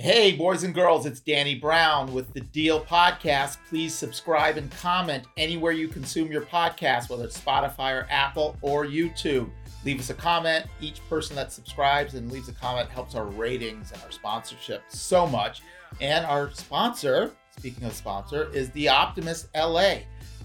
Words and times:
Hey, 0.00 0.30
boys 0.30 0.62
and 0.62 0.72
girls, 0.72 1.06
it's 1.06 1.18
Danny 1.18 1.56
Brown 1.56 2.14
with 2.14 2.32
the 2.32 2.40
Deal 2.40 2.84
Podcast. 2.84 3.56
Please 3.68 3.92
subscribe 3.92 4.56
and 4.56 4.70
comment 4.70 5.24
anywhere 5.36 5.72
you 5.72 5.88
consume 5.88 6.30
your 6.30 6.42
podcast, 6.42 7.10
whether 7.10 7.24
it's 7.24 7.40
Spotify 7.40 8.00
or 8.00 8.06
Apple 8.08 8.56
or 8.62 8.86
YouTube. 8.86 9.50
Leave 9.84 9.98
us 9.98 10.10
a 10.10 10.14
comment. 10.14 10.66
Each 10.80 11.00
person 11.08 11.34
that 11.34 11.50
subscribes 11.50 12.14
and 12.14 12.30
leaves 12.30 12.48
a 12.48 12.52
comment 12.52 12.88
helps 12.88 13.16
our 13.16 13.24
ratings 13.24 13.90
and 13.90 14.00
our 14.04 14.12
sponsorship 14.12 14.84
so 14.86 15.26
much. 15.26 15.62
And 16.00 16.24
our 16.26 16.52
sponsor, 16.52 17.32
speaking 17.58 17.82
of 17.82 17.92
sponsor, 17.92 18.52
is 18.52 18.70
the 18.70 18.88
Optimist 18.88 19.48
LA. 19.56 19.94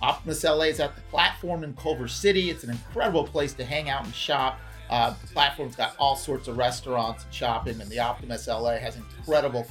Optimist 0.01 0.43
LA 0.43 0.63
is 0.63 0.79
at 0.79 0.95
the 0.95 1.01
platform 1.11 1.63
in 1.63 1.75
Culver 1.75 2.07
City. 2.07 2.49
It's 2.49 2.63
an 2.63 2.71
incredible 2.71 3.23
place 3.23 3.53
to 3.53 3.63
hang 3.63 3.87
out 3.87 4.03
and 4.03 4.15
shop. 4.15 4.59
Uh, 4.89 5.13
the 5.21 5.27
platform's 5.33 5.75
got 5.75 5.95
all 5.97 6.15
sorts 6.15 6.47
of 6.47 6.57
restaurants 6.57 7.23
and 7.23 7.33
shopping, 7.33 7.79
and 7.81 7.89
the 7.89 7.99
Optimist 7.99 8.47
LA 8.47 8.77
has 8.77 8.95
incredible 8.95 9.65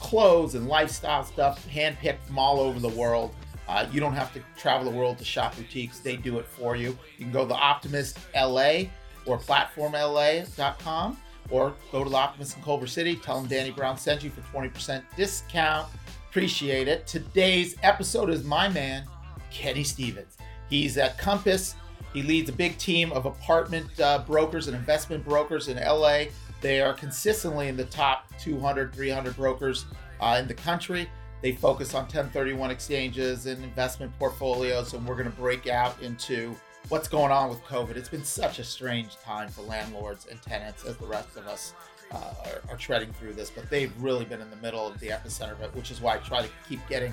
clothes 0.00 0.54
and 0.54 0.68
lifestyle 0.68 1.24
stuff 1.24 1.66
handpicked 1.68 2.22
from 2.26 2.38
all 2.38 2.60
over 2.60 2.78
the 2.78 2.88
world. 2.90 3.34
Uh, 3.68 3.86
you 3.90 4.00
don't 4.00 4.12
have 4.12 4.32
to 4.34 4.40
travel 4.56 4.90
the 4.90 4.96
world 4.96 5.16
to 5.18 5.24
shop 5.24 5.56
boutiques, 5.56 6.00
they 6.00 6.16
do 6.16 6.38
it 6.38 6.46
for 6.46 6.76
you. 6.76 6.96
You 7.18 7.24
can 7.24 7.32
go 7.32 7.42
to 7.42 7.48
the 7.48 7.54
Optimist 7.54 8.18
LA 8.34 8.84
or 9.26 9.38
platformla.com 9.38 11.18
or 11.50 11.74
go 11.90 12.04
to 12.04 12.10
the 12.10 12.16
Optimist 12.16 12.56
in 12.56 12.62
Culver 12.62 12.86
City. 12.86 13.16
Tell 13.16 13.40
them 13.40 13.48
Danny 13.48 13.70
Brown 13.70 13.96
sent 13.96 14.22
you 14.22 14.30
for 14.30 14.42
20% 14.56 15.02
discount. 15.16 15.88
Appreciate 16.28 16.88
it. 16.88 17.06
Today's 17.06 17.76
episode 17.82 18.28
is 18.28 18.44
my 18.44 18.68
man, 18.68 19.04
Kenny 19.50 19.84
Stevens. 19.84 20.36
He's 20.68 20.98
at 20.98 21.16
Compass. 21.18 21.76
He 22.14 22.22
leads 22.22 22.48
a 22.48 22.52
big 22.52 22.78
team 22.78 23.12
of 23.12 23.26
apartment 23.26 24.00
uh, 24.00 24.20
brokers 24.20 24.68
and 24.68 24.76
investment 24.76 25.24
brokers 25.24 25.66
in 25.66 25.76
LA. 25.76 26.26
They 26.60 26.80
are 26.80 26.94
consistently 26.94 27.68
in 27.68 27.76
the 27.76 27.84
top 27.84 28.32
200, 28.38 28.94
300 28.94 29.36
brokers 29.36 29.84
uh, 30.20 30.38
in 30.40 30.46
the 30.46 30.54
country. 30.54 31.10
They 31.42 31.52
focus 31.52 31.92
on 31.92 32.04
1031 32.04 32.70
exchanges 32.70 33.46
and 33.46 33.62
investment 33.62 34.16
portfolios, 34.18 34.94
and 34.94 35.06
we're 35.06 35.16
going 35.16 35.30
to 35.30 35.36
break 35.36 35.66
out 35.66 36.00
into 36.00 36.54
what's 36.88 37.08
going 37.08 37.32
on 37.32 37.50
with 37.50 37.62
COVID. 37.64 37.96
It's 37.96 38.08
been 38.08 38.24
such 38.24 38.60
a 38.60 38.64
strange 38.64 39.16
time 39.16 39.48
for 39.48 39.62
landlords 39.62 40.26
and 40.30 40.40
tenants 40.40 40.84
as 40.84 40.96
the 40.96 41.06
rest 41.06 41.36
of 41.36 41.48
us 41.48 41.74
uh, 42.12 42.16
are, 42.16 42.72
are 42.72 42.76
treading 42.76 43.12
through 43.14 43.32
this, 43.34 43.50
but 43.50 43.68
they've 43.68 43.92
really 44.00 44.24
been 44.24 44.40
in 44.40 44.50
the 44.50 44.56
middle 44.56 44.86
of 44.86 45.00
the 45.00 45.08
epicenter 45.08 45.52
of 45.52 45.62
it, 45.62 45.74
which 45.74 45.90
is 45.90 46.00
why 46.00 46.14
I 46.14 46.18
try 46.18 46.42
to 46.42 46.48
keep 46.68 46.86
getting 46.88 47.12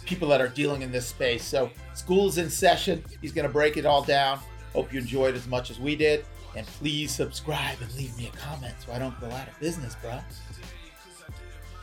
people 0.00 0.28
that 0.28 0.40
are 0.40 0.48
dealing 0.48 0.82
in 0.82 0.92
this 0.92 1.06
space. 1.06 1.44
So, 1.44 1.70
school's 1.94 2.38
in 2.38 2.50
session. 2.50 3.04
He's 3.20 3.32
going 3.32 3.46
to 3.46 3.52
break 3.52 3.76
it 3.76 3.86
all 3.86 4.02
down. 4.02 4.40
Hope 4.72 4.92
you 4.92 5.00
enjoyed 5.00 5.34
as 5.34 5.46
much 5.46 5.70
as 5.70 5.78
we 5.78 5.96
did. 5.96 6.24
And 6.56 6.66
please 6.66 7.12
subscribe 7.12 7.78
and 7.80 7.92
leave 7.94 8.16
me 8.16 8.30
a 8.32 8.36
comment 8.36 8.74
so 8.84 8.92
I 8.92 8.98
don't 8.98 9.18
go 9.20 9.30
out 9.30 9.48
of 9.48 9.58
business, 9.60 9.96
bro. 10.02 10.18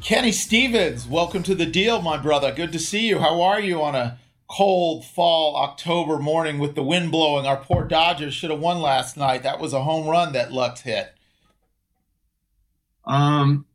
Kenny 0.02 0.32
Stevens, 0.32 1.08
welcome 1.08 1.44
to 1.44 1.56
the 1.56 1.66
deal, 1.66 2.02
my 2.02 2.18
brother. 2.18 2.54
Good 2.54 2.72
to 2.74 2.80
see 2.80 3.08
you. 3.08 3.20
How 3.20 3.42
are 3.42 3.60
you 3.60 3.82
on 3.82 3.96
a 3.96 4.20
cold 4.50 5.06
fall 5.06 5.56
October 5.56 6.20
morning 6.20 6.60
with 6.60 6.76
the 6.76 6.84
wind 6.84 7.12
blowing? 7.12 7.46
Our 7.46 7.58
poor 7.58 7.84
Dodgers 7.84 8.34
should 8.34 8.52
have 8.52 8.60
won 8.60 8.82
last 8.82 9.18
night. 9.18 9.44
That 9.44 9.60
was 9.60 9.74
a 9.74 9.84
home 9.84 10.08
run 10.08 10.34
that 10.34 10.52
Lux 10.52 10.82
hit. 10.82 11.14
Um, 13.06 13.66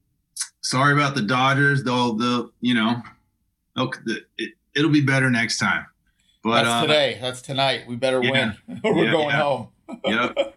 sorry 0.62 0.92
about 0.92 1.14
the 1.14 1.22
Dodgers, 1.22 1.84
though. 1.84 2.12
The 2.12 2.50
you 2.60 2.74
know, 2.74 3.02
okay, 3.76 4.00
it, 4.38 4.52
it'll 4.74 4.90
be 4.90 5.00
better 5.00 5.30
next 5.30 5.58
time. 5.58 5.86
But 6.42 6.64
that's 6.64 6.68
uh, 6.68 6.80
today. 6.82 7.18
That's 7.20 7.42
tonight. 7.42 7.82
We 7.86 7.96
better 7.96 8.22
yeah, 8.22 8.54
win, 8.66 8.80
we're 8.84 9.04
yeah, 9.04 9.12
going 9.12 9.28
yeah. 9.28 9.42
home. 9.42 9.68
yep, 10.04 10.56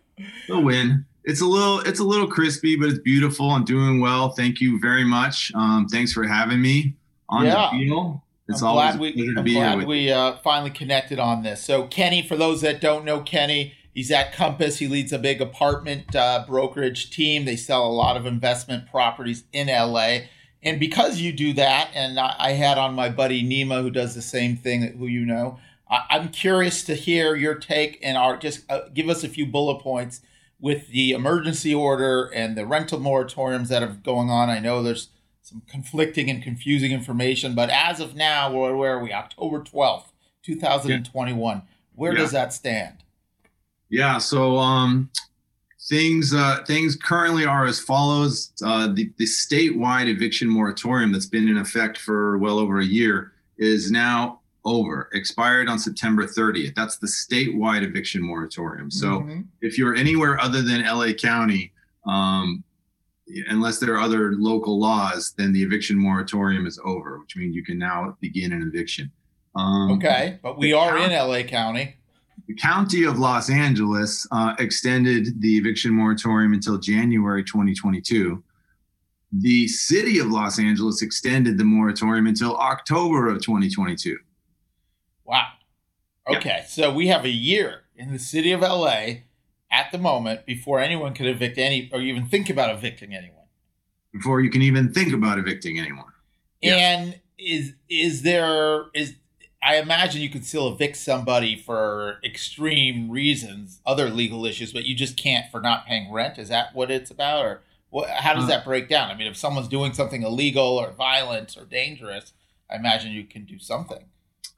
we'll 0.49 0.63
win 0.63 1.05
it's 1.25 1.41
a 1.41 1.45
little 1.45 1.79
it's 1.79 1.99
a 1.99 2.03
little 2.03 2.27
crispy, 2.27 2.75
but 2.75 2.89
it's 2.89 2.99
beautiful. 2.99 3.49
I'm 3.49 3.65
doing 3.65 3.99
well. 3.99 4.29
Thank 4.29 4.61
you 4.61 4.79
very 4.79 5.03
much. 5.03 5.51
Um, 5.55 5.87
thanks 5.87 6.13
for 6.13 6.23
having 6.23 6.61
me 6.61 6.95
on 7.27 7.45
yeah. 7.45 7.69
the 7.71 7.79
deal. 7.79 8.23
It's 8.47 8.61
I'm 8.61 8.69
always 8.69 8.95
glad 8.95 8.99
we, 8.99 9.09
a 9.09 9.13
pleasure 9.13 9.33
to 9.33 9.39
I'm 9.39 9.43
be 9.43 9.53
glad 9.53 9.87
we 9.87 10.11
uh, 10.11 10.37
finally 10.43 10.69
connected 10.69 11.19
on 11.19 11.43
this. 11.43 11.63
So 11.63 11.87
Kenny, 11.87 12.21
for 12.21 12.37
those 12.37 12.61
that 12.61 12.79
don't 12.79 13.03
know 13.03 13.21
Kenny, 13.21 13.73
he's 13.93 14.11
at 14.11 14.33
Compass. 14.33 14.77
He 14.77 14.87
leads 14.87 15.11
a 15.11 15.19
big 15.19 15.41
apartment 15.41 16.15
uh, 16.15 16.45
brokerage 16.47 17.09
team. 17.09 17.45
They 17.45 17.55
sell 17.55 17.85
a 17.87 17.91
lot 17.91 18.17
of 18.17 18.27
investment 18.27 18.87
properties 18.89 19.45
in 19.51 19.67
LA. 19.67 20.27
And 20.65 20.79
because 20.79 21.19
you 21.19 21.31
do 21.31 21.53
that, 21.53 21.91
and 21.93 22.19
I, 22.19 22.35
I 22.37 22.51
had 22.53 22.79
on 22.79 22.95
my 22.95 23.09
buddy 23.09 23.43
Nima, 23.43 23.81
who 23.81 23.91
does 23.91 24.15
the 24.15 24.21
same 24.21 24.57
thing, 24.57 24.81
who 24.97 25.05
you 25.05 25.23
know, 25.23 25.59
I, 25.89 26.17
am 26.17 26.29
curious 26.29 26.83
to 26.85 26.95
hear 26.95 27.35
your 27.35 27.53
take 27.55 27.99
and 28.01 28.17
our 28.17 28.35
just 28.35 28.69
uh, 28.69 28.89
give 28.93 29.07
us 29.07 29.23
a 29.23 29.29
few 29.29 29.45
bullet 29.45 29.81
points 29.81 30.21
with 30.59 30.87
the 30.87 31.11
emergency 31.11 31.75
order 31.75 32.31
and 32.33 32.57
the 32.57 32.65
rental 32.65 32.99
moratoriums 32.99 33.67
that 33.67 33.83
are 33.83 33.99
going 34.03 34.31
on. 34.31 34.49
I 34.49 34.57
know 34.57 34.81
there's 34.81 35.09
some 35.43 35.61
conflicting 35.69 36.31
and 36.31 36.41
confusing 36.41 36.91
information, 36.91 37.53
but 37.53 37.69
as 37.69 37.99
of 37.99 38.15
now, 38.15 38.51
where, 38.51 38.75
where 38.75 38.97
are 38.97 39.03
we? 39.03 39.13
October 39.13 39.59
12th, 39.59 40.05
2021. 40.41 41.57
Yeah. 41.57 41.61
Where 41.93 42.13
yeah. 42.13 42.19
does 42.19 42.31
that 42.31 42.51
stand? 42.51 43.03
Yeah, 43.89 44.17
so 44.17 44.57
um, 44.57 45.11
things 45.87 46.33
uh, 46.33 46.63
things 46.65 46.95
currently 46.95 47.45
are 47.45 47.65
as 47.65 47.79
follows: 47.79 48.51
uh, 48.63 48.87
the, 48.87 49.11
the 49.17 49.25
statewide 49.25 50.07
eviction 50.07 50.49
moratorium 50.49 51.11
that's 51.11 51.25
been 51.25 51.47
in 51.47 51.57
effect 51.57 51.97
for 51.97 52.37
well 52.37 52.59
over 52.59 52.79
a 52.79 52.85
year 52.85 53.33
is 53.57 53.91
now 53.91 54.39
over, 54.65 55.09
expired 55.13 55.69
on 55.69 55.77
September 55.77 56.25
30th. 56.25 56.73
That's 56.75 56.97
the 56.97 57.07
statewide 57.07 57.83
eviction 57.83 58.21
moratorium. 58.21 58.89
So 58.89 59.19
mm-hmm. 59.19 59.41
if 59.61 59.77
you're 59.77 59.95
anywhere 59.95 60.39
other 60.41 60.63
than 60.63 60.83
LA 60.83 61.13
County, 61.13 61.71
um, 62.07 62.63
unless 63.47 63.79
there 63.79 63.93
are 63.93 64.01
other 64.01 64.33
local 64.33 64.79
laws, 64.79 65.33
then 65.37 65.53
the 65.53 65.61
eviction 65.61 65.97
moratorium 65.97 66.65
is 66.65 66.79
over, 66.83 67.19
which 67.19 67.35
means 67.35 67.55
you 67.55 67.63
can 67.63 67.77
now 67.77 68.17
begin 68.19 68.51
an 68.53 68.63
eviction. 68.63 69.11
Um, 69.55 69.91
okay, 69.91 70.39
but 70.43 70.57
we 70.57 70.73
are 70.73 70.97
county, 70.97 71.13
in 71.13 71.27
LA 71.27 71.43
County. 71.43 71.95
The 72.47 72.55
county 72.55 73.03
of 73.03 73.17
Los 73.17 73.49
Angeles 73.49 74.27
uh, 74.31 74.55
extended 74.59 75.41
the 75.41 75.57
eviction 75.57 75.91
moratorium 75.91 76.53
until 76.53 76.77
January 76.77 77.43
2022. 77.43 78.43
The 79.31 79.67
city 79.67 80.19
of 80.19 80.27
Los 80.27 80.59
Angeles 80.59 81.01
extended 81.01 81.57
the 81.57 81.63
moratorium 81.63 82.27
until 82.27 82.55
October 82.57 83.27
of 83.27 83.41
2022. 83.41 84.17
Wow. 85.25 85.47
Okay, 86.27 86.49
yeah. 86.49 86.65
so 86.65 86.93
we 86.93 87.07
have 87.07 87.25
a 87.25 87.29
year 87.29 87.81
in 87.95 88.11
the 88.11 88.19
city 88.19 88.51
of 88.51 88.61
LA 88.61 89.23
at 89.71 89.91
the 89.91 89.97
moment 89.97 90.45
before 90.45 90.79
anyone 90.79 91.13
could 91.13 91.27
evict 91.27 91.57
any 91.57 91.89
or 91.91 91.99
even 91.99 92.25
think 92.25 92.49
about 92.49 92.73
evicting 92.73 93.13
anyone. 93.13 93.45
Before 94.13 94.41
you 94.41 94.49
can 94.49 94.61
even 94.61 94.93
think 94.93 95.13
about 95.13 95.37
evicting 95.37 95.79
anyone. 95.79 96.11
And 96.63 97.19
is 97.37 97.73
is 97.89 98.21
there 98.21 98.85
is 98.93 99.15
I 99.65 99.77
imagine 99.77 100.21
you 100.21 100.29
could 100.29 100.45
still 100.45 100.71
evict 100.71 100.95
somebody 100.95 101.55
for 101.55 102.19
extreme 102.23 103.09
reasons, 103.09 103.81
other 103.83 104.11
legal 104.11 104.45
issues, 104.45 104.71
but 104.71 104.85
you 104.85 104.93
just 104.93 105.17
can't 105.17 105.49
for 105.49 105.59
not 105.59 105.87
paying 105.87 106.13
rent. 106.13 106.37
Is 106.37 106.49
that 106.49 106.75
what 106.75 106.91
it's 106.91 107.09
about, 107.09 107.43
or 107.43 107.61
what, 107.89 108.07
how 108.07 108.35
does 108.35 108.47
that 108.47 108.63
break 108.63 108.87
down? 108.87 109.09
I 109.09 109.15
mean, 109.15 109.25
if 109.25 109.35
someone's 109.35 109.67
doing 109.67 109.93
something 109.93 110.21
illegal 110.21 110.77
or 110.77 110.91
violent 110.91 111.57
or 111.57 111.65
dangerous, 111.65 112.33
I 112.69 112.75
imagine 112.75 113.11
you 113.11 113.23
can 113.23 113.43
do 113.45 113.57
something. 113.57 114.05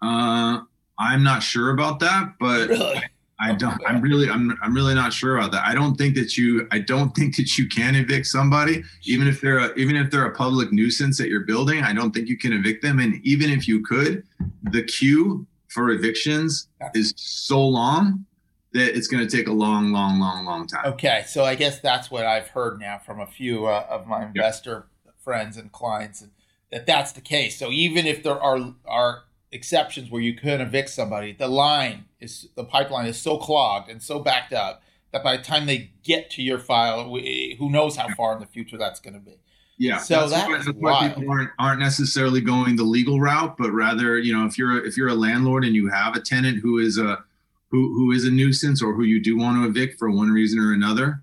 Uh, 0.02 0.60
I'm 1.00 1.24
not 1.24 1.42
sure 1.42 1.70
about 1.70 2.00
that, 2.02 2.34
but 2.38 2.68
really? 2.68 3.02
I 3.40 3.54
don't. 3.54 3.80
I'm 3.88 4.02
really, 4.02 4.30
I'm, 4.30 4.58
I'm 4.64 4.74
really 4.74 4.96
not 4.96 5.14
sure 5.14 5.38
about 5.38 5.52
that. 5.52 5.64
I 5.66 5.76
don't 5.76 5.96
think 5.96 6.16
that 6.16 6.38
you, 6.38 6.68
I 6.72 6.80
don't 6.80 7.16
think 7.16 7.36
that 7.36 7.58
you 7.58 7.68
can 7.68 7.94
evict 7.96 8.26
somebody, 8.26 8.84
even 9.04 9.28
if 9.28 9.42
they're, 9.42 9.60
a, 9.60 9.74
even 9.76 9.96
if 9.96 10.10
they're 10.10 10.26
a 10.26 10.34
public 10.34 10.72
nuisance 10.72 11.22
at 11.22 11.28
your 11.28 11.42
building. 11.42 11.84
I 11.84 11.94
don't 11.94 12.12
think 12.12 12.30
you 12.30 12.38
can 12.38 12.52
evict 12.52 12.82
them. 12.82 13.00
And 13.00 13.24
even 13.24 13.52
if 13.52 13.68
you 13.68 13.84
could, 13.84 14.24
the 14.72 14.84
queue 14.84 15.46
for 15.68 15.92
evictions 15.92 16.68
is 16.96 17.14
so 17.16 17.64
long 17.64 18.26
that 18.74 18.96
it's 18.98 19.08
going 19.08 19.26
to 19.26 19.38
take 19.38 19.48
a 19.48 19.54
long, 19.54 19.92
long, 19.92 20.20
long, 20.20 20.46
long 20.46 20.68
time. 20.68 20.86
Okay, 20.94 21.24
so 21.28 21.44
I 21.44 21.56
guess 21.56 21.80
that's 21.80 22.10
what 22.10 22.26
I've 22.26 22.48
heard 22.48 22.80
now 22.80 22.98
from 22.98 23.20
a 23.20 23.28
few 23.28 23.68
uh, 23.68 23.86
of 23.90 24.08
my 24.08 24.26
investor 24.26 24.88
yep. 25.06 25.14
friends 25.24 25.58
and 25.58 25.72
clients, 25.72 26.22
and 26.22 26.32
that 26.72 26.86
that's 26.86 27.12
the 27.12 27.22
case. 27.22 27.58
So 27.58 27.72
even 27.72 28.06
if 28.06 28.24
there 28.24 28.42
are 28.42 28.74
are 28.86 29.24
exceptions 29.58 30.10
where 30.10 30.22
you 30.22 30.34
could 30.36 30.62
evict 30.62 30.90
somebody, 30.90 31.34
the 31.34 31.48
line 31.48 32.06
is 32.20 32.48
the 32.56 32.64
pipeline 32.64 33.08
is 33.08 33.20
so 33.20 33.38
clogged 33.38 33.90
and 33.90 34.02
so 34.02 34.20
backed 34.20 34.54
up 34.54 34.84
that 35.12 35.24
by 35.24 35.36
the 35.36 35.44
time 35.44 35.66
they 35.66 35.92
get 36.04 36.30
to 36.32 36.42
your 36.44 36.60
file, 36.60 37.10
we, 37.10 37.56
who 37.60 37.70
knows 37.70 37.96
how 37.96 38.08
far 38.16 38.34
in 38.34 38.40
the 38.40 38.46
future 38.46 38.78
that's 38.78 39.00
going 39.00 39.14
to 39.14 39.20
be. 39.20 39.36
Yeah, 39.80 39.98
so 39.98 40.28
that's, 40.28 40.48
why, 40.48 40.58
that's 40.58 40.68
why 40.78 41.10
people 41.10 41.30
aren't 41.30 41.52
aren't 41.60 41.80
necessarily 41.80 42.42
going 42.42 42.76
the 42.78 42.84
legal 42.84 43.20
route, 43.20 43.58
but 43.58 43.72
rather, 43.72 44.18
you 44.18 44.36
know, 44.36 44.46
if 44.46 44.58
you're 44.58 44.84
if 44.84 44.98
you're 44.98 45.10
a 45.10 45.14
landlord 45.14 45.64
and 45.66 45.76
you 45.76 45.88
have 45.90 46.16
a 46.16 46.20
tenant 46.20 46.60
who 46.62 46.80
is 46.80 46.98
a 46.98 47.24
who 47.70 47.94
who 47.94 48.12
is 48.12 48.26
a 48.26 48.32
nuisance 48.32 48.82
or 48.82 48.94
who 48.94 49.04
you 49.04 49.22
do 49.22 49.38
want 49.38 49.62
to 49.62 49.70
evict 49.70 50.00
for 50.00 50.10
one 50.10 50.32
reason 50.32 50.58
or 50.58 50.74
another, 50.74 51.22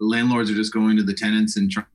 landlords 0.00 0.50
are 0.50 0.54
just 0.54 0.72
going 0.72 0.96
to 0.96 1.02
the 1.02 1.12
tenants 1.12 1.58
and 1.58 1.70
trying 1.70 1.86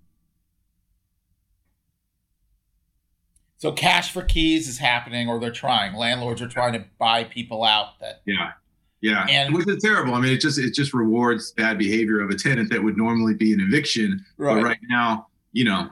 So 3.60 3.74
cash 3.74 4.14
for 4.14 4.24
keys 4.24 4.70
is 4.70 4.78
happening, 4.78 5.28
or 5.28 5.38
they're 5.38 5.52
trying. 5.52 5.94
Landlords 5.94 6.42
are 6.42 6.48
trying 6.48 6.72
to 6.74 6.86
buy 6.98 7.26
people 7.26 7.66
out. 7.66 8.00
That 8.00 8.22
yeah, 8.26 8.54
yeah, 9.02 9.28
and 9.30 9.54
which 9.54 9.68
is 9.68 9.84
terrible. 9.84 10.14
I 10.14 10.22
mean, 10.22 10.32
it 10.32 10.40
just 10.40 10.58
it 10.58 10.74
just 10.74 10.94
rewards 10.94 11.52
bad 11.52 11.78
behavior 11.78 12.22
of 12.22 12.30
a 12.30 12.36
tenant 12.36 12.72
that 12.72 12.82
would 12.82 12.98
normally 12.98 13.34
be 13.34 13.54
an 13.54 13.60
eviction. 13.60 14.26
Right. 14.38 14.56
But 14.56 14.64
right 14.64 14.80
now, 14.90 15.28
you 15.52 15.66
know, 15.66 15.90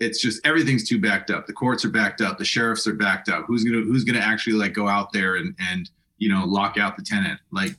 it's 0.00 0.20
just 0.20 0.46
everything's 0.46 0.86
too 0.86 1.00
backed 1.00 1.30
up. 1.30 1.46
The 1.46 1.54
courts 1.54 1.82
are 1.82 1.88
backed 1.88 2.20
up. 2.20 2.36
The 2.36 2.44
sheriffs 2.44 2.86
are 2.86 2.92
backed 2.92 3.30
up. 3.30 3.46
Who's 3.46 3.64
gonna 3.64 3.80
Who's 3.80 4.04
gonna 4.04 4.18
actually 4.18 4.56
like 4.56 4.74
go 4.74 4.86
out 4.86 5.10
there 5.14 5.36
and 5.36 5.56
and 5.58 5.88
you 6.18 6.28
know 6.28 6.44
lock 6.44 6.76
out 6.76 6.98
the 6.98 7.02
tenant? 7.02 7.40
Like, 7.50 7.72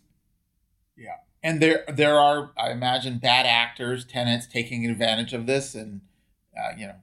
yeah. 0.98 1.18
And 1.44 1.62
there 1.62 1.84
there 1.88 2.18
are 2.18 2.50
I 2.58 2.72
imagine 2.72 3.20
bad 3.20 3.46
actors, 3.46 4.06
tenants 4.06 4.48
taking 4.48 4.88
advantage 4.88 5.34
of 5.34 5.46
this, 5.46 5.76
and 5.76 6.02
uh, 6.58 6.72
you 6.76 6.88
know 6.88 6.96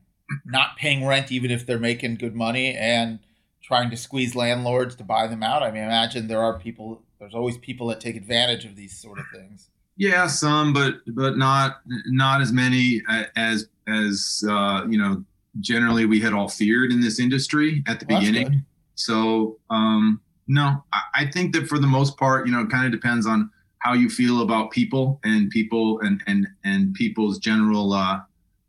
not 0.45 0.77
paying 0.77 1.07
rent 1.07 1.31
even 1.31 1.51
if 1.51 1.67
they're 1.67 1.79
making 1.79 2.17
good 2.17 2.35
money 2.35 2.75
and 2.75 3.19
trying 3.63 3.91
to 3.91 3.97
squeeze 3.97 4.35
landlords 4.35 4.95
to 4.97 5.05
buy 5.05 5.27
them 5.27 5.43
out. 5.43 5.63
I 5.63 5.71
mean, 5.71 5.83
imagine 5.83 6.29
there 6.29 6.43
are 6.43 6.59
people. 6.59 7.03
There's 7.19 7.35
always 7.35 7.59
people 7.59 7.89
that 7.89 8.01
take 8.01 8.17
advantage 8.17 8.65
of 8.65 8.77
these 8.77 8.97
sort 8.97 9.19
of 9.19 9.25
things. 9.33 9.71
Yeah, 9.97 10.27
some, 10.27 10.73
but 10.73 10.97
but 11.09 11.37
not 11.37 11.81
not 12.07 12.41
as 12.41 12.53
many 12.53 13.03
as 13.35 13.69
as 13.89 14.45
uh, 14.49 14.85
you 14.89 14.99
know. 14.99 15.25
Generally, 15.59 16.05
we 16.05 16.21
had 16.21 16.35
all 16.35 16.51
feared 16.51 16.93
in 16.93 17.01
this 17.01 17.19
industry 17.19 17.83
at 17.87 17.99
the 17.99 18.07
well, 18.07 18.21
beginning. 18.21 18.67
So 18.95 19.59
um, 19.71 20.21
no, 20.47 20.85
I, 20.93 21.01
I 21.15 21.27
think 21.31 21.55
that 21.55 21.67
for 21.67 21.79
the 21.79 21.87
most 21.87 22.19
part, 22.19 22.47
you 22.47 22.53
know, 22.53 22.61
it 22.61 22.71
kind 22.71 22.85
of 22.85 22.93
depends 22.93 23.27
on 23.27 23.51
how 23.79 23.95
you 23.95 24.11
feel 24.11 24.43
about 24.43 24.71
people 24.71 25.19
and 25.25 25.49
people 25.51 25.99
and 26.01 26.23
and 26.27 26.47
and 26.65 26.93
people's 26.93 27.39
general 27.39 27.93
uh, 27.93 28.21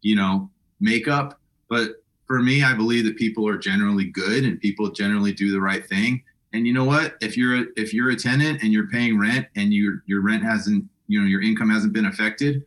you 0.02 0.16
know 0.16 0.50
makeup. 0.80 1.40
But 1.70 2.04
for 2.26 2.42
me, 2.42 2.64
I 2.64 2.74
believe 2.74 3.06
that 3.06 3.16
people 3.16 3.48
are 3.48 3.58
generally 3.58 4.06
good 4.06 4.44
and 4.44 4.60
people 4.60 4.92
generally 4.92 5.34
do 5.34 5.52
the 5.52 5.62
right 5.62 5.88
thing. 5.88 6.24
And 6.54 6.68
you 6.68 6.74
know 6.74 6.84
what? 6.84 7.16
If 7.22 7.38
you're 7.38 7.62
a, 7.62 7.66
if 7.76 7.94
you're 7.94 8.10
a 8.10 8.16
tenant 8.16 8.62
and 8.64 8.72
you're 8.72 8.88
paying 8.88 9.20
rent 9.20 9.48
and 9.56 9.74
your 9.74 10.04
your 10.06 10.22
rent 10.22 10.44
hasn't 10.44 10.86
you 11.08 11.20
know 11.20 11.28
your 11.28 11.42
income 11.42 11.70
hasn't 11.70 11.94
been 11.94 12.06
affected, 12.06 12.64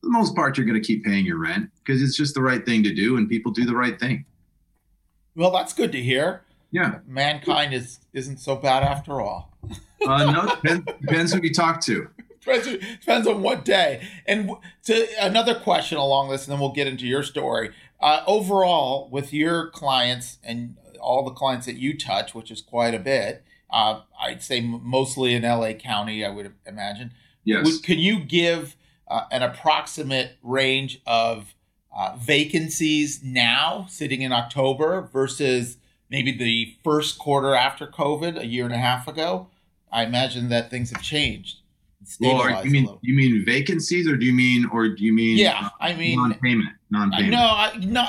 for 0.00 0.06
the 0.06 0.10
most 0.10 0.34
part 0.34 0.56
you're 0.56 0.66
going 0.66 0.80
to 0.80 0.86
keep 0.86 1.04
paying 1.04 1.24
your 1.24 1.38
rent 1.38 1.70
because 1.84 2.02
it's 2.02 2.16
just 2.16 2.34
the 2.34 2.42
right 2.42 2.64
thing 2.64 2.82
to 2.82 2.94
do 2.94 3.16
and 3.16 3.28
people 3.28 3.52
do 3.52 3.64
the 3.64 3.74
right 3.74 3.98
thing. 3.98 4.24
Well, 5.34 5.50
that's 5.50 5.72
good 5.72 5.92
to 5.92 6.02
hear. 6.02 6.42
Yeah, 6.70 6.98
mankind 7.06 7.72
is 7.72 8.00
isn't 8.12 8.38
so 8.38 8.56
bad 8.56 8.82
after 8.82 9.20
all. 9.20 9.52
uh, 10.06 10.30
no, 10.30 10.54
depends, 10.56 10.84
depends 11.00 11.32
who 11.32 11.40
you 11.42 11.54
talk 11.54 11.80
to 11.82 12.08
depends, 12.46 12.66
depends 13.00 13.26
on 13.26 13.42
what 13.42 13.64
day. 13.64 14.06
And 14.26 14.50
to 14.84 15.06
another 15.20 15.54
question 15.54 15.98
along 15.98 16.30
this, 16.30 16.46
and 16.46 16.52
then 16.52 16.60
we'll 16.60 16.72
get 16.72 16.86
into 16.86 17.06
your 17.06 17.22
story. 17.22 17.70
Uh, 18.00 18.22
overall, 18.26 19.08
with 19.10 19.32
your 19.32 19.68
clients 19.70 20.38
and 20.44 20.76
all 21.00 21.24
the 21.24 21.32
clients 21.32 21.66
that 21.66 21.76
you 21.76 21.96
touch, 21.96 22.34
which 22.34 22.50
is 22.50 22.60
quite 22.60 22.94
a 22.94 22.98
bit, 22.98 23.44
uh, 23.70 24.00
I'd 24.20 24.42
say 24.42 24.60
mostly 24.60 25.34
in 25.34 25.42
LA 25.42 25.72
County, 25.72 26.24
I 26.24 26.30
would 26.30 26.52
imagine. 26.66 27.12
Yes. 27.44 27.78
Can 27.78 27.98
you 27.98 28.20
give 28.20 28.76
uh, 29.08 29.22
an 29.30 29.42
approximate 29.42 30.32
range 30.42 31.00
of 31.06 31.54
uh, 31.96 32.16
vacancies 32.16 33.22
now, 33.22 33.86
sitting 33.88 34.22
in 34.22 34.32
October, 34.32 35.08
versus 35.12 35.78
maybe 36.10 36.32
the 36.32 36.76
first 36.84 37.18
quarter 37.18 37.54
after 37.54 37.86
COVID 37.86 38.38
a 38.38 38.46
year 38.46 38.64
and 38.64 38.74
a 38.74 38.78
half 38.78 39.08
ago? 39.08 39.48
I 39.90 40.04
imagine 40.04 40.48
that 40.50 40.70
things 40.70 40.90
have 40.90 41.02
changed. 41.02 41.60
Well, 42.20 42.64
you 42.64 42.70
mean 42.70 42.98
you 43.00 43.16
mean 43.16 43.44
vacancies, 43.44 44.08
or 44.08 44.16
do 44.16 44.24
you 44.26 44.32
mean, 44.32 44.66
or 44.72 44.88
do 44.88 45.02
you 45.02 45.12
mean? 45.12 45.38
Yeah, 45.38 45.70
I 45.80 45.94
mean 45.94 46.16
non-payment, 46.16 46.68
non-payment. 46.90 47.30
No, 47.30 47.38
I, 47.38 47.76
no, 47.80 48.04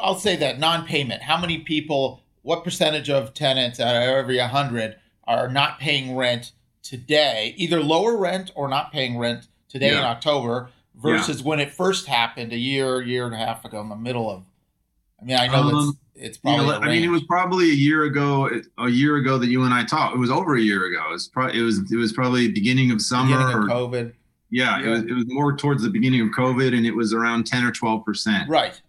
I'll 0.00 0.18
say 0.18 0.36
that 0.36 0.58
non-payment. 0.58 1.22
How 1.22 1.40
many 1.40 1.58
people? 1.58 2.20
What 2.42 2.62
percentage 2.62 3.08
of 3.08 3.32
tenants 3.32 3.80
out 3.80 3.96
of 3.96 4.02
every 4.02 4.38
hundred 4.38 4.96
are 5.24 5.48
not 5.48 5.80
paying 5.80 6.14
rent 6.14 6.52
today? 6.82 7.54
Either 7.56 7.82
lower 7.82 8.16
rent 8.16 8.52
or 8.54 8.68
not 8.68 8.92
paying 8.92 9.18
rent 9.18 9.48
today 9.68 9.92
yeah. 9.92 9.98
in 9.98 10.04
October 10.04 10.70
versus 10.94 11.40
yeah. 11.40 11.46
when 11.46 11.58
it 11.58 11.72
first 11.72 12.06
happened 12.06 12.52
a 12.52 12.58
year, 12.58 13.02
year 13.02 13.26
and 13.26 13.34
a 13.34 13.38
half 13.38 13.64
ago 13.64 13.80
in 13.80 13.88
the 13.88 13.96
middle 13.96 14.30
of. 14.30 14.44
I 15.20 15.24
mean, 15.24 15.38
I 15.38 15.46
know 15.46 15.62
um, 15.62 15.98
it's 16.14 16.38
probably. 16.38 16.74
I 16.74 16.88
mean, 16.88 17.02
it 17.02 17.08
was 17.08 17.24
probably 17.24 17.70
a 17.70 17.74
year 17.74 18.04
ago. 18.04 18.48
A 18.78 18.88
year 18.88 19.16
ago 19.16 19.38
that 19.38 19.48
you 19.48 19.64
and 19.64 19.74
I 19.74 19.84
talked. 19.84 20.14
It 20.14 20.18
was 20.18 20.30
over 20.30 20.56
a 20.56 20.60
year 20.60 20.86
ago. 20.86 21.02
It 21.08 21.12
was 21.12 21.28
probably. 21.28 21.58
It 21.58 21.62
was. 21.62 21.92
It 21.92 21.96
was 21.96 22.12
probably 22.12 22.50
beginning 22.50 22.90
of 22.90 23.02
summer. 23.02 23.36
Beginning 23.36 23.54
of 23.56 23.64
or, 23.64 23.68
COVID. 23.68 24.12
Yeah, 24.50 24.78
yeah, 24.78 24.86
it 24.86 24.90
was. 24.90 25.02
It 25.02 25.12
was 25.12 25.24
more 25.28 25.56
towards 25.56 25.82
the 25.82 25.90
beginning 25.90 26.20
of 26.20 26.28
COVID, 26.28 26.76
and 26.76 26.86
it 26.86 26.94
was 26.94 27.12
around 27.12 27.46
ten 27.46 27.64
or 27.64 27.72
twelve 27.72 28.04
percent. 28.04 28.48
Right. 28.48 28.80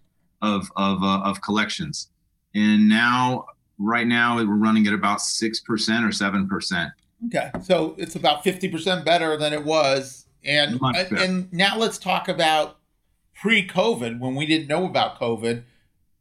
Of 0.42 0.69
of 0.75 1.01
uh, 1.01 1.22
of 1.22 1.42
collections, 1.42 2.10
and 2.54 2.88
now 2.88 3.45
right 3.80 4.06
now 4.06 4.36
we're 4.36 4.45
running 4.45 4.86
at 4.86 4.94
about 4.94 5.22
six 5.22 5.60
percent 5.60 6.06
or 6.06 6.12
seven 6.12 6.48
percent. 6.48 6.92
Okay, 7.27 7.50
so 7.63 7.95
it's 7.98 8.16
about 8.16 8.44
fifty 8.44 8.69
percent 8.69 9.06
better 9.06 9.38
than 9.38 9.54
it 9.54 9.63
was, 9.63 10.27
and 10.44 10.80
and 11.18 11.51
now 11.51 11.77
let's 11.77 11.98
talk 11.98 12.27
about 12.27 12.77
pre-COVID 13.33 14.19
when 14.19 14.36
we 14.36 14.45
didn't 14.45 14.68
know 14.68 14.86
about 14.86 15.19
COVID 15.19 15.63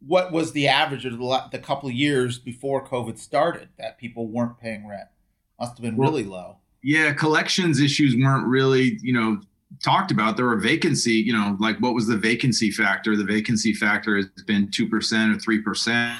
what 0.06 0.32
was 0.32 0.52
the 0.52 0.68
average 0.68 1.04
of 1.04 1.18
the, 1.18 1.42
the 1.52 1.58
couple 1.58 1.88
of 1.88 1.94
years 1.94 2.38
before 2.38 2.86
COVID 2.86 3.18
started 3.18 3.68
that 3.78 3.98
people 3.98 4.28
weren't 4.28 4.58
paying 4.58 4.86
rent? 4.86 5.08
Must 5.60 5.76
have 5.76 5.82
been 5.82 5.96
well, 5.96 6.10
really 6.10 6.24
low. 6.24 6.58
Yeah, 6.82 7.12
collections 7.14 7.80
issues 7.80 8.14
weren't 8.16 8.46
really, 8.46 8.98
you 9.02 9.12
know, 9.12 9.40
talked 9.82 10.10
about. 10.10 10.36
There 10.36 10.46
were 10.46 10.56
vacancy, 10.56 11.12
you 11.12 11.32
know, 11.32 11.56
like 11.60 11.78
what 11.78 11.94
was 11.94 12.06
the 12.06 12.16
vacancy 12.16 12.70
factor? 12.70 13.16
The 13.16 13.24
vacancy 13.24 13.72
factor 13.72 14.16
has 14.16 14.26
been 14.46 14.68
2% 14.68 14.82
or 14.82 15.72
3%. 15.72 16.16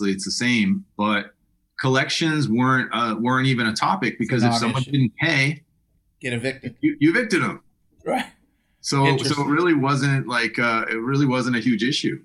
It's 0.00 0.24
the 0.24 0.30
same, 0.30 0.84
but 0.96 1.34
collections 1.80 2.48
weren't 2.48 2.88
uh, 2.92 3.16
weren't 3.18 3.48
even 3.48 3.66
a 3.66 3.72
topic 3.72 4.16
because 4.16 4.44
if 4.44 4.54
someone 4.54 4.82
issue. 4.82 4.92
didn't 4.92 5.12
pay, 5.16 5.62
get 6.20 6.32
evicted. 6.32 6.76
You, 6.80 6.96
you 7.00 7.10
evicted 7.10 7.42
them. 7.42 7.62
Right. 8.04 8.26
So 8.88 9.18
so 9.18 9.42
it 9.42 9.48
really 9.48 9.74
wasn't 9.74 10.26
like 10.28 10.58
uh, 10.58 10.86
it 10.90 10.94
really 10.94 11.26
wasn't 11.26 11.56
a 11.56 11.60
huge 11.60 11.84
issue. 11.84 12.22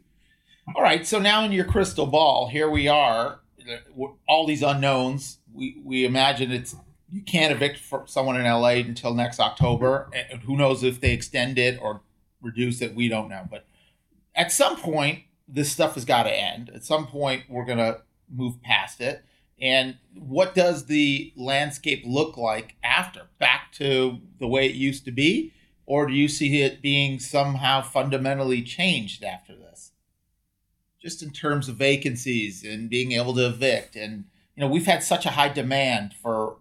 All 0.74 0.82
right, 0.82 1.06
so 1.06 1.20
now 1.20 1.44
in 1.44 1.52
your 1.52 1.66
crystal 1.66 2.06
ball, 2.06 2.48
here 2.48 2.70
we 2.70 2.88
are, 2.88 3.42
all 4.30 4.48
these 4.48 4.64
unknowns. 4.64 5.40
We 5.54 5.82
we 5.84 6.06
imagine 6.06 6.54
it's 6.54 6.74
you 7.12 7.22
can't 7.22 7.52
evict 7.52 7.82
someone 8.06 8.40
in 8.40 8.46
LA 8.46 8.76
until 8.88 9.14
next 9.14 9.42
October, 9.42 10.10
and 10.14 10.40
who 10.44 10.56
knows 10.56 10.86
if 10.86 11.02
they 11.02 11.12
extend 11.12 11.60
it 11.60 11.78
or 11.82 12.00
reduce 12.42 12.82
it? 12.82 12.96
We 12.96 13.10
don't 13.10 13.28
know, 13.28 13.46
but 13.52 13.66
at 14.34 14.50
some 14.50 14.78
point, 14.78 15.20
this 15.50 15.70
stuff 15.70 15.96
has 15.96 16.06
got 16.06 16.24
to 16.24 16.32
end. 16.32 16.72
At 16.74 16.86
some 16.86 17.08
point, 17.08 17.44
we're 17.50 17.66
gonna 17.66 17.98
move 18.34 18.62
past 18.62 19.02
it. 19.02 19.26
And 19.60 19.98
what 20.16 20.56
does 20.56 20.86
the 20.86 21.34
landscape 21.36 22.04
look 22.06 22.38
like 22.38 22.78
after? 22.86 23.24
Back 23.38 23.74
to 23.74 24.22
the 24.40 24.48
way 24.48 24.68
it 24.68 24.76
used 24.76 25.04
to 25.04 25.12
be? 25.12 25.52
Or 25.86 26.08
do 26.08 26.14
you 26.14 26.28
see 26.28 26.62
it 26.62 26.82
being 26.82 27.20
somehow 27.20 27.82
fundamentally 27.82 28.62
changed 28.62 29.24
after 29.24 29.56
this? 29.56 29.92
Just 31.02 31.22
in 31.22 31.32
terms 31.32 31.68
of 31.68 31.76
vacancies 31.76 32.64
and 32.64 32.90
being 32.90 33.12
able 33.12 33.34
to 33.36 33.48
evict, 33.48 33.96
and 33.96 34.26
you 34.56 34.62
know, 34.62 34.68
we've 34.68 34.86
had 34.86 35.04
such 35.04 35.26
a 35.26 35.32
high 35.32 35.50
demand 35.50 36.14
for 36.14 36.58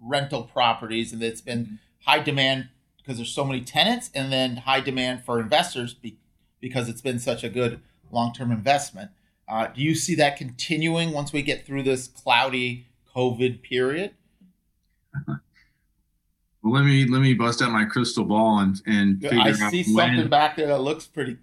rental 0.00 0.44
properties, 0.44 1.12
and 1.12 1.22
it's 1.22 1.40
been 1.40 1.78
high 2.04 2.20
demand 2.20 2.68
because 2.98 3.16
there's 3.16 3.32
so 3.32 3.44
many 3.44 3.60
tenants, 3.60 4.10
and 4.14 4.32
then 4.32 4.58
high 4.58 4.80
demand 4.80 5.24
for 5.24 5.40
investors 5.40 5.92
be, 5.92 6.16
because 6.60 6.88
it's 6.88 7.00
been 7.00 7.18
such 7.18 7.42
a 7.42 7.48
good 7.48 7.80
long-term 8.10 8.50
investment. 8.50 9.10
Uh, 9.48 9.66
do 9.66 9.82
you 9.82 9.94
see 9.94 10.14
that 10.14 10.36
continuing 10.36 11.12
once 11.12 11.32
we 11.32 11.42
get 11.42 11.66
through 11.66 11.82
this 11.82 12.08
cloudy 12.08 12.86
COVID 13.14 13.62
period? 13.62 14.12
Well, 16.64 16.72
let 16.72 16.86
me 16.86 17.04
let 17.04 17.20
me 17.20 17.34
bust 17.34 17.60
out 17.60 17.72
my 17.72 17.84
crystal 17.84 18.24
ball 18.24 18.60
and 18.60 18.80
and 18.86 19.20
figure 19.20 19.38
out. 19.38 19.46
I 19.48 19.70
see 19.70 19.82
something 19.82 20.28
back 20.28 20.56
there 20.56 20.68
that 20.68 20.80
looks 20.80 21.06
pretty 21.06 21.36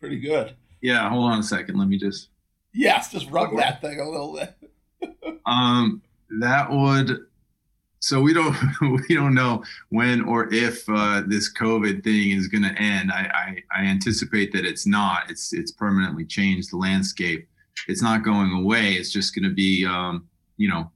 pretty 0.00 0.18
good. 0.18 0.56
Yeah, 0.80 1.08
hold 1.08 1.30
on 1.30 1.38
a 1.38 1.44
second. 1.44 1.78
Let 1.78 1.86
me 1.86 1.96
just. 1.96 2.30
Yes, 2.74 3.12
just 3.12 3.30
rub 3.30 3.56
that 3.56 3.80
thing 3.80 4.00
a 4.00 4.08
little 4.08 4.34
bit. 4.34 5.40
um, 5.46 6.02
that 6.40 6.70
would. 6.72 7.20
So 8.00 8.20
we 8.20 8.34
don't 8.34 8.56
we 9.08 9.14
don't 9.14 9.34
know 9.34 9.62
when 9.90 10.22
or 10.22 10.52
if 10.52 10.88
uh, 10.88 11.22
this 11.24 11.52
COVID 11.52 12.02
thing 12.02 12.32
is 12.32 12.48
going 12.48 12.64
to 12.64 12.82
end. 12.82 13.12
I, 13.12 13.62
I 13.72 13.80
I 13.80 13.84
anticipate 13.84 14.52
that 14.54 14.64
it's 14.64 14.88
not. 14.88 15.30
It's 15.30 15.52
it's 15.52 15.70
permanently 15.70 16.24
changed 16.24 16.72
the 16.72 16.78
landscape. 16.78 17.48
It's 17.86 18.02
not 18.02 18.24
going 18.24 18.50
away. 18.50 18.94
It's 18.94 19.12
just 19.12 19.36
going 19.36 19.48
to 19.48 19.54
be 19.54 19.86
um, 19.86 20.26
you 20.56 20.68
know. 20.68 20.90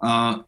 Uh, 0.00 0.42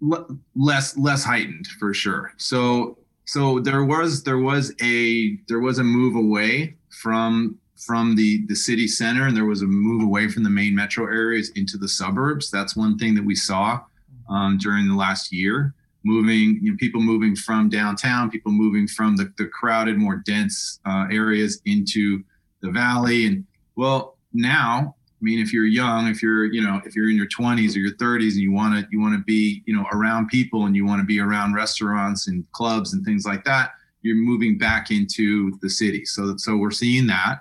less 0.00 0.96
less 0.96 1.24
heightened 1.24 1.66
for 1.78 1.94
sure. 1.94 2.32
So 2.36 2.98
so 3.24 3.60
there 3.60 3.84
was 3.84 4.22
there 4.22 4.38
was 4.38 4.72
a 4.82 5.36
there 5.48 5.60
was 5.60 5.78
a 5.78 5.84
move 5.84 6.16
away 6.16 6.76
from 6.90 7.58
from 7.76 8.16
the 8.16 8.46
the 8.46 8.54
city 8.54 8.86
center 8.88 9.26
and 9.26 9.36
there 9.36 9.44
was 9.44 9.62
a 9.62 9.66
move 9.66 10.02
away 10.02 10.28
from 10.28 10.42
the 10.42 10.50
main 10.50 10.74
metro 10.74 11.06
areas 11.06 11.50
into 11.56 11.76
the 11.76 11.88
suburbs. 11.88 12.50
That's 12.50 12.76
one 12.76 12.98
thing 12.98 13.14
that 13.14 13.24
we 13.24 13.34
saw 13.34 13.80
um, 14.28 14.58
during 14.58 14.88
the 14.88 14.94
last 14.94 15.32
year. 15.32 15.74
Moving, 16.04 16.60
you 16.62 16.70
know, 16.70 16.76
people 16.78 17.00
moving 17.00 17.34
from 17.34 17.68
downtown, 17.68 18.30
people 18.30 18.52
moving 18.52 18.86
from 18.86 19.16
the, 19.16 19.32
the 19.38 19.46
crowded, 19.46 19.98
more 19.98 20.22
dense 20.24 20.78
uh, 20.86 21.06
areas 21.10 21.60
into 21.64 22.22
the 22.62 22.70
valley. 22.70 23.26
And 23.26 23.44
well, 23.74 24.16
now 24.32 24.94
mean, 25.26 25.40
if 25.40 25.52
you're 25.52 25.66
young, 25.66 26.06
if 26.06 26.22
you're, 26.22 26.44
you 26.44 26.62
know, 26.62 26.80
if 26.84 26.94
you're 26.94 27.10
in 27.10 27.16
your 27.16 27.26
20s 27.26 27.74
or 27.74 27.80
your 27.80 27.94
30s 27.96 28.32
and 28.32 28.40
you 28.40 28.52
want 28.52 28.78
to, 28.78 28.86
you 28.92 29.00
want 29.00 29.14
to 29.14 29.24
be, 29.24 29.62
you 29.66 29.74
know, 29.76 29.84
around 29.92 30.28
people 30.28 30.66
and 30.66 30.76
you 30.76 30.86
want 30.86 31.00
to 31.00 31.04
be 31.04 31.18
around 31.18 31.52
restaurants 31.52 32.28
and 32.28 32.50
clubs 32.52 32.92
and 32.92 33.04
things 33.04 33.26
like 33.26 33.42
that, 33.44 33.72
you're 34.02 34.14
moving 34.14 34.56
back 34.56 34.92
into 34.92 35.58
the 35.62 35.68
city. 35.68 36.04
So, 36.04 36.36
so 36.36 36.56
we're 36.56 36.70
seeing 36.70 37.08
that. 37.08 37.40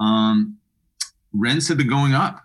Um, 0.00 0.58
rents 1.32 1.66
have 1.68 1.78
been 1.78 1.88
going 1.88 2.12
up. 2.12 2.42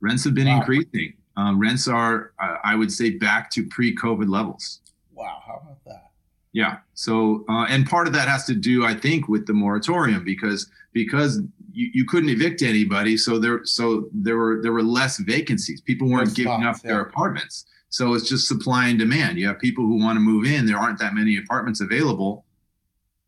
Rents 0.00 0.22
have 0.24 0.34
been 0.34 0.46
wow. 0.46 0.58
increasing. 0.58 1.14
Uh, 1.36 1.52
rents 1.56 1.88
are, 1.88 2.32
uh, 2.40 2.58
I 2.62 2.76
would 2.76 2.92
say, 2.92 3.10
back 3.10 3.50
to 3.50 3.66
pre-COVID 3.66 4.30
levels. 4.30 4.80
Wow, 5.12 5.42
how 5.44 5.54
about 5.54 5.84
that? 5.86 6.10
Yeah. 6.52 6.76
So, 6.94 7.44
uh, 7.48 7.66
and 7.68 7.84
part 7.84 8.06
of 8.06 8.12
that 8.12 8.28
has 8.28 8.44
to 8.44 8.54
do, 8.54 8.86
I 8.86 8.94
think, 8.94 9.26
with 9.26 9.46
the 9.48 9.52
moratorium 9.52 10.24
because 10.24 10.70
because 10.92 11.40
you, 11.74 11.90
you 11.92 12.04
couldn't 12.06 12.30
evict 12.30 12.62
anybody, 12.62 13.16
so 13.16 13.38
there 13.38 13.64
so 13.64 14.08
there 14.12 14.36
were 14.36 14.60
there 14.62 14.72
were 14.72 14.82
less 14.82 15.18
vacancies. 15.18 15.80
People 15.80 16.08
weren't 16.08 16.26
Those 16.28 16.34
giving 16.34 16.60
spots, 16.60 16.78
up 16.78 16.84
yeah. 16.84 16.92
their 16.92 17.00
apartments. 17.02 17.66
So 17.88 18.14
it's 18.14 18.28
just 18.28 18.48
supply 18.48 18.88
and 18.88 18.98
demand. 18.98 19.38
You 19.38 19.46
have 19.48 19.58
people 19.58 19.84
who 19.84 20.02
want 20.02 20.16
to 20.16 20.20
move 20.20 20.46
in. 20.46 20.66
There 20.66 20.78
aren't 20.78 20.98
that 20.98 21.14
many 21.14 21.36
apartments 21.36 21.80
available. 21.80 22.44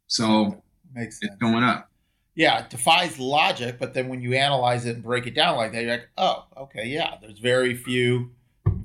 So 0.09 0.63
Makes 0.95 1.21
sense. 1.21 1.33
it's 1.33 1.41
going 1.41 1.63
up. 1.63 1.91
Yeah, 2.35 2.59
it 2.59 2.71
defies 2.71 3.19
logic, 3.19 3.79
but 3.79 3.95
then 3.95 4.09
when 4.09 4.21
you 4.21 4.35
analyze 4.35 4.85
it 4.85 4.97
and 4.97 5.03
break 5.03 5.27
it 5.27 5.35
down 5.35 5.57
like 5.57 5.73
that, 5.73 5.83
you're 5.83 5.93
like, 5.93 6.09
oh, 6.19 6.47
okay, 6.57 6.87
yeah, 6.87 7.15
there's 7.21 7.39
very 7.39 7.75
few 7.75 8.31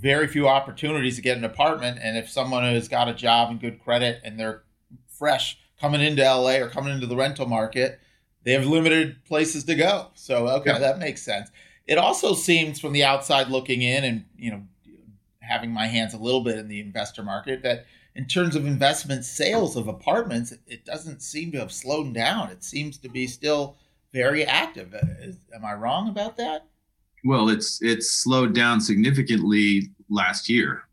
very 0.02 0.28
few 0.28 0.48
opportunities 0.48 1.16
to 1.16 1.22
get 1.22 1.38
an 1.38 1.44
apartment. 1.44 2.00
And 2.02 2.18
if 2.18 2.30
someone 2.30 2.64
has 2.64 2.88
got 2.88 3.08
a 3.08 3.14
job 3.14 3.52
and 3.52 3.60
good 3.60 3.80
credit 3.84 4.20
and 4.24 4.40
they're 4.40 4.64
fresh 5.08 5.58
coming 5.80 6.02
into 6.02 6.24
LA 6.24 6.56
or 6.56 6.70
coming 6.70 6.94
into 6.94 7.08
the 7.08 7.16
rental 7.16 7.48
market, 7.48 8.00
they 8.44 8.54
have 8.54 8.66
limited 8.66 9.24
places 9.26 9.64
to 9.66 9.76
go. 9.76 10.08
So 10.16 10.48
okay, 10.48 10.72
yeah. 10.72 10.80
that 10.80 11.00
makes 11.00 11.22
sense. 11.22 11.50
It 11.88 11.98
also 11.98 12.34
seems 12.34 12.80
from 12.80 12.94
the 12.94 13.04
outside 13.04 13.50
looking 13.50 13.82
in 13.82 14.04
and 14.04 14.26
you 14.38 14.52
know 14.52 14.62
having 15.40 15.72
my 15.72 15.88
hands 15.88 16.14
a 16.14 16.18
little 16.18 16.42
bit 16.42 16.58
in 16.58 16.68
the 16.68 16.80
investor 16.80 17.24
market 17.24 17.62
that 17.64 17.86
in 18.16 18.26
terms 18.26 18.56
of 18.56 18.66
investment 18.66 19.24
sales 19.24 19.76
of 19.76 19.88
apartments, 19.88 20.54
it 20.68 20.86
doesn't 20.86 21.22
seem 21.22 21.52
to 21.52 21.60
have 21.60 21.72
slowed 21.72 22.14
down. 22.14 22.50
It 22.50 22.64
seems 22.64 22.98
to 23.00 23.10
be 23.10 23.28
still 23.28 23.78
very 24.14 24.46
active. 24.46 24.94
Uh, 24.94 25.00
is, 25.20 25.38
am 25.56 25.64
I 25.64 25.74
wrong 25.74 26.10
about 26.10 26.38
that? 26.38 26.68
Well, 27.24 27.50
it's 27.50 27.82
it's 27.82 28.12
slowed 28.12 28.54
down 28.54 28.82
significantly 28.82 29.90
last 30.10 30.50
year 30.50 30.84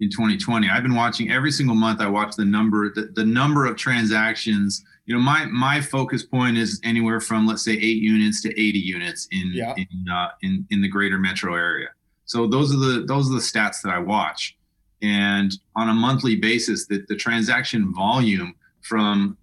in 0.00 0.10
2020. 0.10 0.68
I've 0.68 0.82
been 0.82 0.94
watching 0.94 1.30
every 1.30 1.50
single 1.50 1.74
month. 1.74 2.00
I 2.00 2.06
watch 2.06 2.36
the 2.36 2.44
number 2.44 2.92
the, 2.94 3.12
the 3.14 3.24
number 3.24 3.66
of 3.66 3.76
transactions. 3.76 4.84
You 5.06 5.14
know, 5.14 5.20
my 5.20 5.46
my 5.46 5.80
focus 5.80 6.22
point 6.24 6.56
is 6.56 6.80
anywhere 6.84 7.20
from 7.20 7.46
let's 7.46 7.64
say 7.64 7.72
eight 7.72 8.02
units 8.02 8.42
to 8.42 8.50
80 8.50 8.78
units 8.78 9.28
in 9.30 9.52
yeah. 9.54 9.74
in, 9.76 10.08
uh, 10.12 10.28
in 10.42 10.66
in 10.70 10.82
the 10.82 10.88
greater 10.88 11.18
metro 11.18 11.54
area. 11.54 11.88
So 12.24 12.46
those 12.46 12.74
are 12.74 12.78
the 12.78 13.04
those 13.06 13.30
are 13.30 13.34
the 13.34 13.40
stats 13.40 13.82
that 13.82 13.90
I 13.90 13.98
watch. 13.98 14.56
And 15.02 15.52
on 15.76 15.88
a 15.88 15.94
monthly 15.94 16.36
basis, 16.36 16.86
that 16.86 17.06
the 17.06 17.16
transaction 17.16 17.94
volume 17.94 18.54
from 18.82 19.38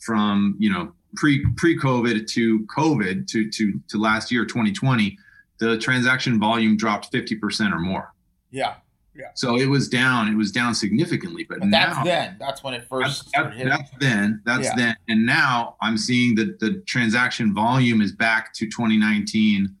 from 0.00 0.56
you 0.58 0.72
know 0.72 0.92
pre 1.14 1.46
pre 1.56 1.78
COVID 1.78 2.26
to 2.30 2.66
COVID 2.66 3.26
to 3.28 3.50
to 3.50 3.80
to 3.88 3.98
last 3.98 4.32
year 4.32 4.44
2020 4.44 5.16
the 5.58 5.78
transaction 5.78 6.38
volume 6.38 6.76
dropped 6.76 7.12
50% 7.12 7.72
or 7.72 7.78
more. 7.78 8.12
Yeah. 8.50 8.74
Yeah. 9.14 9.26
So 9.34 9.56
it 9.56 9.66
was 9.66 9.88
down. 9.88 10.28
It 10.28 10.36
was 10.36 10.50
down 10.50 10.74
significantly. 10.74 11.44
But, 11.44 11.60
but 11.60 11.68
now, 11.68 11.94
that's 11.94 12.04
then. 12.04 12.36
That's 12.38 12.64
when 12.64 12.74
it 12.74 12.86
first. 12.88 13.30
That's, 13.32 13.56
that, 13.56 13.64
that's 13.64 13.90
then. 14.00 14.42
That's 14.44 14.64
yeah. 14.64 14.74
then. 14.76 14.96
And 15.08 15.24
now 15.24 15.76
I'm 15.80 15.96
seeing 15.96 16.34
that 16.36 16.58
the 16.58 16.82
transaction 16.86 17.54
volume 17.54 18.00
is 18.00 18.12
back 18.12 18.52
to 18.54 18.66
2019 18.66 19.74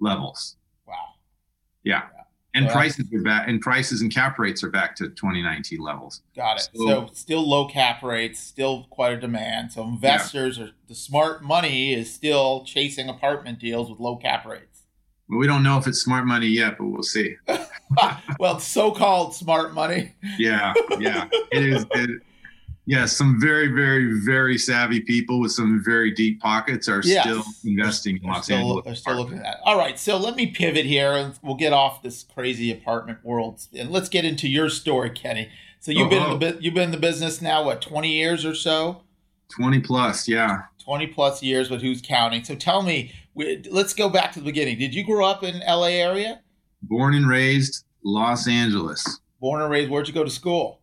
levels. 0.00 0.56
Wow. 0.86 0.94
Yeah. 1.84 2.02
yeah. 2.14 2.20
And 2.52 2.66
so 2.66 2.72
prices 2.72 3.06
are 3.14 3.22
back. 3.22 3.48
And 3.48 3.60
prices 3.60 4.00
and 4.02 4.12
cap 4.12 4.38
rates 4.38 4.64
are 4.64 4.70
back 4.70 4.96
to 4.96 5.08
2019 5.08 5.78
levels. 5.78 6.22
Got 6.34 6.58
it. 6.58 6.68
So, 6.74 6.86
so 6.86 7.08
still 7.12 7.48
low 7.48 7.68
cap 7.68 8.02
rates, 8.02 8.40
still 8.40 8.88
quite 8.90 9.12
a 9.12 9.20
demand. 9.20 9.72
So 9.72 9.84
investors 9.84 10.58
yeah. 10.58 10.64
are 10.64 10.70
the 10.88 10.96
smart 10.96 11.44
money 11.44 11.94
is 11.94 12.12
still 12.12 12.64
chasing 12.64 13.08
apartment 13.08 13.60
deals 13.60 13.88
with 13.88 14.00
low 14.00 14.16
cap 14.16 14.44
rates. 14.44 14.79
We 15.30 15.46
don't 15.46 15.62
know 15.62 15.78
if 15.78 15.86
it's 15.86 16.00
smart 16.00 16.26
money 16.26 16.48
yet, 16.48 16.76
but 16.78 16.86
we'll 16.86 17.02
see. 17.02 17.36
well, 18.38 18.58
so-called 18.58 19.34
smart 19.34 19.74
money. 19.74 20.12
yeah, 20.38 20.74
yeah, 20.98 21.28
it 21.52 21.64
is. 21.64 21.86
It, 21.92 22.22
yeah, 22.86 23.06
some 23.06 23.40
very, 23.40 23.68
very, 23.68 24.18
very 24.24 24.58
savvy 24.58 25.00
people 25.00 25.38
with 25.38 25.52
some 25.52 25.80
very 25.84 26.10
deep 26.10 26.40
pockets 26.40 26.88
are 26.88 27.00
yes. 27.04 27.24
still 27.24 27.44
investing 27.64 28.16
in 28.16 28.28
Los 28.28 28.46
still, 28.46 28.56
Angeles. 28.56 28.84
They're 28.84 28.94
still 28.96 29.14
looking 29.14 29.38
at 29.38 29.44
that. 29.44 29.60
All 29.64 29.78
right, 29.78 29.96
so 29.96 30.16
let 30.16 30.34
me 30.34 30.46
pivot 30.46 30.86
here, 30.86 31.12
and 31.12 31.38
we'll 31.42 31.54
get 31.54 31.72
off 31.72 32.02
this 32.02 32.24
crazy 32.34 32.72
apartment 32.72 33.24
world, 33.24 33.64
and 33.78 33.90
let's 33.90 34.08
get 34.08 34.24
into 34.24 34.48
your 34.48 34.68
story, 34.68 35.10
Kenny. 35.10 35.50
So 35.78 35.92
you've 35.92 36.12
uh-huh. 36.12 36.36
been 36.36 36.48
in 36.48 36.56
the 36.56 36.62
you've 36.62 36.74
been 36.74 36.84
in 36.84 36.90
the 36.90 36.96
business 36.96 37.40
now, 37.40 37.64
what, 37.64 37.80
twenty 37.80 38.12
years 38.12 38.44
or 38.44 38.54
so? 38.54 39.02
Twenty 39.54 39.78
plus, 39.78 40.26
yeah. 40.26 40.62
20 40.90 41.06
plus 41.06 41.40
years, 41.40 41.68
but 41.68 41.80
who's 41.80 42.02
counting? 42.02 42.42
So 42.42 42.56
tell 42.56 42.82
me, 42.82 43.12
let's 43.36 43.94
go 43.94 44.08
back 44.08 44.32
to 44.32 44.40
the 44.40 44.44
beginning. 44.44 44.76
Did 44.76 44.92
you 44.92 45.04
grow 45.04 45.24
up 45.24 45.44
in 45.44 45.60
LA 45.60 45.84
area? 45.84 46.40
Born 46.82 47.14
and 47.14 47.28
raised 47.28 47.84
Los 48.04 48.48
Angeles. 48.48 49.20
Born 49.40 49.62
and 49.62 49.70
raised. 49.70 49.88
Where'd 49.88 50.08
you 50.08 50.14
go 50.14 50.24
to 50.24 50.30
school? 50.30 50.80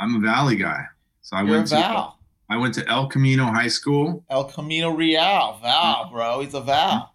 I'm 0.00 0.16
a 0.16 0.18
Valley 0.18 0.56
guy. 0.56 0.82
So 1.22 1.36
I 1.36 1.42
You're 1.42 1.50
went 1.52 1.68
to 1.68 1.76
Val. 1.76 2.18
I 2.50 2.56
went 2.56 2.74
to 2.74 2.88
El 2.88 3.06
Camino 3.06 3.44
High 3.44 3.68
School. 3.68 4.24
El 4.30 4.46
Camino 4.46 4.90
Real. 4.90 5.60
Val, 5.62 6.10
bro. 6.10 6.40
He's 6.40 6.54
a 6.54 6.60
Val. 6.60 6.90
Mm-hmm. 6.90 7.06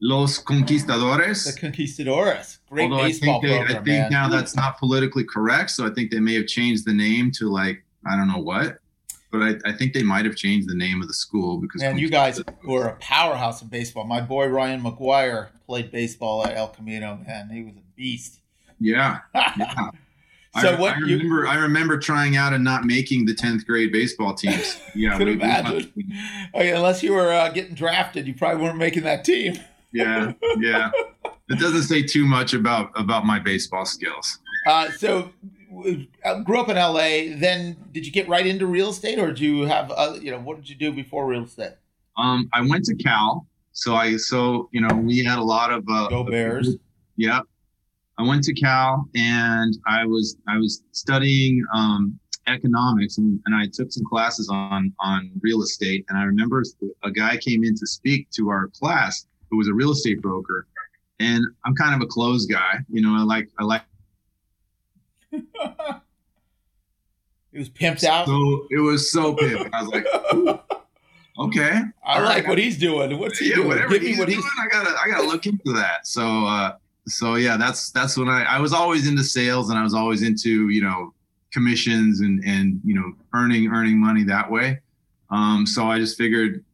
Los 0.00 0.40
Conquistadores. 0.40 1.54
The 1.54 1.60
Conquistadores. 1.60 2.58
Great 2.68 2.90
Although 2.90 3.04
baseball 3.04 3.38
I 3.38 3.40
think, 3.40 3.42
they, 3.44 3.56
program, 3.58 3.70
I 3.70 3.84
think 3.84 3.86
man. 3.86 4.10
now 4.10 4.28
that's 4.28 4.56
not 4.56 4.80
politically 4.80 5.22
correct, 5.22 5.70
so 5.70 5.86
I 5.86 5.90
think 5.90 6.10
they 6.10 6.18
may 6.18 6.34
have 6.34 6.48
changed 6.48 6.84
the 6.84 6.92
name 6.92 7.30
to 7.36 7.48
like 7.48 7.84
I 8.04 8.16
don't 8.16 8.26
know 8.26 8.42
what 8.42 8.80
but 9.34 9.42
I, 9.42 9.70
I, 9.70 9.72
think 9.72 9.94
they 9.94 10.04
might 10.04 10.24
have 10.26 10.36
changed 10.36 10.68
the 10.68 10.76
name 10.76 11.02
of 11.02 11.08
the 11.08 11.14
school 11.14 11.58
because. 11.58 11.82
And 11.82 11.98
you 11.98 12.08
guys 12.08 12.40
were 12.62 12.86
a 12.86 12.94
powerhouse 12.96 13.60
in 13.62 13.68
baseball. 13.68 14.04
My 14.04 14.20
boy 14.20 14.46
Ryan 14.46 14.80
McGuire 14.80 15.48
played 15.66 15.90
baseball 15.90 16.46
at 16.46 16.56
El 16.56 16.68
Camino, 16.68 17.18
and 17.26 17.50
he 17.50 17.64
was 17.64 17.74
a 17.74 17.82
beast. 17.96 18.38
Yeah. 18.78 19.18
yeah. 19.34 19.90
so 20.60 20.76
I, 20.76 20.78
what 20.80 20.94
I 20.94 21.00
remember, 21.00 21.24
you, 21.24 21.46
I 21.48 21.56
remember 21.56 21.98
trying 21.98 22.36
out 22.36 22.52
and 22.52 22.62
not 22.62 22.84
making 22.84 23.26
the 23.26 23.34
tenth 23.34 23.66
grade 23.66 23.90
baseball 23.90 24.34
teams. 24.34 24.80
Yeah, 24.94 25.18
could 25.18 25.26
we, 25.26 25.32
imagine. 25.32 25.92
We, 25.96 26.04
okay, 26.54 26.70
unless 26.70 27.02
you 27.02 27.14
were 27.14 27.32
uh, 27.32 27.48
getting 27.48 27.74
drafted, 27.74 28.28
you 28.28 28.34
probably 28.34 28.62
weren't 28.62 28.78
making 28.78 29.02
that 29.02 29.24
team. 29.24 29.56
yeah, 29.92 30.32
yeah. 30.60 30.92
It 31.48 31.58
doesn't 31.58 31.82
say 31.82 32.04
too 32.04 32.24
much 32.24 32.54
about 32.54 32.92
about 32.94 33.26
my 33.26 33.40
baseball 33.40 33.84
skills. 33.84 34.38
Uh, 34.68 34.92
so 34.92 35.32
grew 36.44 36.60
up 36.60 36.68
in 36.68 36.76
LA. 36.76 37.36
Then 37.36 37.76
did 37.92 38.06
you 38.06 38.12
get 38.12 38.28
right 38.28 38.46
into 38.46 38.66
real 38.66 38.90
estate, 38.90 39.18
or 39.18 39.28
did 39.28 39.40
you 39.40 39.62
have 39.62 39.92
uh, 39.94 40.16
you 40.20 40.30
know 40.30 40.40
what 40.40 40.56
did 40.56 40.68
you 40.68 40.76
do 40.76 40.92
before 40.92 41.26
real 41.26 41.44
estate? 41.44 41.72
Um, 42.16 42.48
I 42.52 42.60
went 42.60 42.84
to 42.86 42.94
Cal. 42.94 43.46
So 43.72 43.94
I 43.94 44.16
so 44.16 44.68
you 44.72 44.80
know 44.80 44.94
we 44.94 45.24
had 45.24 45.38
a 45.38 45.42
lot 45.42 45.72
of 45.72 45.84
uh, 45.90 46.08
go 46.08 46.24
Bears. 46.24 46.76
yeah, 47.16 47.40
I 48.18 48.22
went 48.22 48.44
to 48.44 48.54
Cal 48.54 49.08
and 49.14 49.76
I 49.86 50.04
was 50.04 50.36
I 50.48 50.58
was 50.58 50.82
studying 50.92 51.64
um, 51.74 52.18
economics 52.46 53.18
and, 53.18 53.40
and 53.46 53.54
I 53.54 53.66
took 53.72 53.90
some 53.92 54.04
classes 54.04 54.48
on 54.48 54.92
on 55.00 55.30
real 55.40 55.62
estate. 55.62 56.04
And 56.08 56.18
I 56.18 56.24
remember 56.24 56.62
a 57.02 57.10
guy 57.10 57.36
came 57.36 57.64
in 57.64 57.74
to 57.76 57.86
speak 57.86 58.30
to 58.30 58.50
our 58.50 58.68
class 58.68 59.26
who 59.50 59.56
was 59.56 59.68
a 59.68 59.74
real 59.74 59.90
estate 59.90 60.22
broker. 60.22 60.66
And 61.20 61.44
I'm 61.64 61.74
kind 61.74 61.94
of 61.94 62.00
a 62.00 62.06
closed 62.06 62.50
guy, 62.50 62.78
you 62.88 63.00
know. 63.00 63.14
I 63.16 63.22
like 63.22 63.48
I 63.58 63.64
like 63.64 63.82
it 65.34 66.00
was 67.52 67.70
pimped 67.70 68.04
out. 68.04 68.26
So 68.26 68.66
it 68.70 68.80
was 68.80 69.10
so 69.10 69.34
pimped. 69.34 69.70
I 69.72 69.82
was 69.82 69.90
like, 69.90 70.06
okay. 71.38 71.82
I 72.04 72.20
like 72.20 72.44
right. 72.44 72.48
what 72.48 72.58
he's 72.58 72.78
doing. 72.78 73.18
What's 73.18 73.38
he 73.38 73.50
yeah, 73.50 73.56
doing? 73.56 73.68
Whatever 73.68 73.94
Give 73.94 74.02
he's 74.02 74.16
me 74.16 74.20
what 74.20 74.28
doing, 74.28 74.40
he's. 74.40 74.50
I 74.60 74.68
gotta 74.68 74.96
I 74.98 75.08
gotta 75.08 75.26
look 75.26 75.46
into 75.46 75.72
that. 75.72 76.06
So 76.06 76.46
uh, 76.46 76.76
so 77.06 77.36
yeah, 77.36 77.56
that's 77.56 77.90
that's 77.90 78.16
when 78.16 78.28
I 78.28 78.44
I 78.44 78.60
was 78.60 78.72
always 78.72 79.08
into 79.08 79.24
sales 79.24 79.70
and 79.70 79.78
I 79.78 79.82
was 79.82 79.94
always 79.94 80.22
into 80.22 80.68
you 80.68 80.82
know 80.82 81.14
commissions 81.52 82.20
and 82.20 82.42
and 82.44 82.80
you 82.84 82.94
know 82.94 83.12
earning 83.32 83.68
earning 83.68 83.98
money 83.98 84.24
that 84.24 84.50
way. 84.50 84.80
Um, 85.30 85.66
so 85.66 85.86
I 85.86 85.98
just 85.98 86.18
figured 86.18 86.64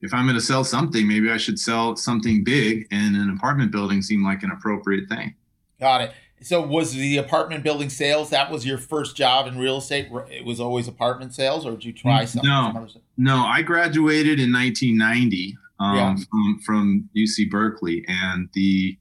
if 0.00 0.12
I'm 0.12 0.24
going 0.24 0.34
to 0.34 0.40
sell 0.40 0.64
something, 0.64 1.06
maybe 1.06 1.30
I 1.30 1.36
should 1.36 1.58
sell 1.58 1.94
something 1.96 2.42
big, 2.42 2.88
and 2.90 3.14
an 3.14 3.30
apartment 3.30 3.70
building 3.70 4.02
seemed 4.02 4.24
like 4.24 4.42
an 4.42 4.50
appropriate 4.50 5.08
thing. 5.08 5.34
Got 5.78 6.02
it. 6.02 6.12
So 6.44 6.60
was 6.60 6.92
the 6.92 7.16
apartment 7.16 7.64
building 7.64 7.88
sales 7.88 8.30
that 8.30 8.50
was 8.50 8.66
your 8.66 8.78
first 8.78 9.16
job 9.16 9.46
in 9.46 9.58
real 9.58 9.78
estate? 9.78 10.08
It 10.30 10.44
was 10.44 10.60
always 10.60 10.88
apartment 10.88 11.34
sales, 11.34 11.66
or 11.66 11.72
did 11.72 11.84
you 11.84 11.92
try 11.92 12.24
something? 12.24 12.48
No, 12.48 12.86
no. 13.16 13.36
I 13.44 13.62
graduated 13.62 14.40
in 14.40 14.52
1990 14.52 15.56
um, 15.80 15.96
yeah. 15.96 16.16
from, 16.30 16.58
from 16.64 17.08
UC 17.16 17.50
Berkeley, 17.50 18.04
and 18.08 18.48
the 18.54 18.96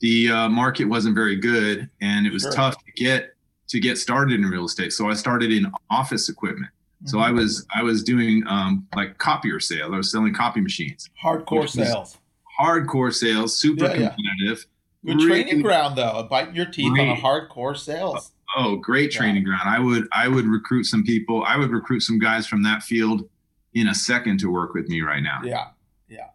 the 0.00 0.30
uh, 0.30 0.48
market 0.48 0.84
wasn't 0.84 1.14
very 1.14 1.36
good, 1.36 1.88
and 2.02 2.26
it 2.26 2.32
was 2.32 2.42
sure. 2.42 2.52
tough 2.52 2.76
to 2.84 2.92
get 2.92 3.34
to 3.68 3.80
get 3.80 3.98
started 3.98 4.38
in 4.38 4.46
real 4.46 4.66
estate. 4.66 4.92
So 4.92 5.08
I 5.08 5.14
started 5.14 5.52
in 5.52 5.70
office 5.90 6.28
equipment. 6.28 6.70
Mm-hmm. 6.70 7.08
So 7.08 7.18
I 7.18 7.30
was 7.30 7.66
I 7.74 7.82
was 7.82 8.02
doing 8.02 8.42
um, 8.46 8.86
like 8.94 9.18
copier 9.18 9.60
sales. 9.60 9.92
I 9.92 9.96
was 9.96 10.10
selling 10.10 10.34
copy 10.34 10.60
machines. 10.60 11.08
Hardcore 11.22 11.68
sales. 11.68 12.18
hardcore 12.60 13.12
sales, 13.12 13.56
super 13.56 13.86
Yeah, 13.86 14.14
yeah. 14.38 14.54
Good 15.06 15.20
training 15.20 15.62
ground 15.62 15.96
though. 15.96 16.26
Biting 16.28 16.54
your 16.54 16.66
teeth 16.66 16.92
on 16.92 17.08
a 17.08 17.14
hardcore 17.16 17.76
sales. 17.76 18.32
Oh, 18.56 18.76
great 18.76 19.12
Yeah. 19.12 19.18
training 19.20 19.44
ground. 19.44 19.62
I 19.68 19.78
would 19.78 20.06
I 20.12 20.28
would 20.28 20.46
recruit 20.46 20.84
some 20.84 21.04
people. 21.04 21.44
I 21.44 21.56
would 21.56 21.70
recruit 21.70 22.00
some 22.00 22.18
guys 22.18 22.46
from 22.46 22.62
that 22.64 22.82
field 22.82 23.28
in 23.74 23.88
a 23.88 23.94
second 23.94 24.38
to 24.40 24.50
work 24.50 24.74
with 24.74 24.88
me 24.88 25.02
right 25.02 25.22
now. 25.22 25.40
Yeah. 25.44 25.66
Yeah. 26.08 26.28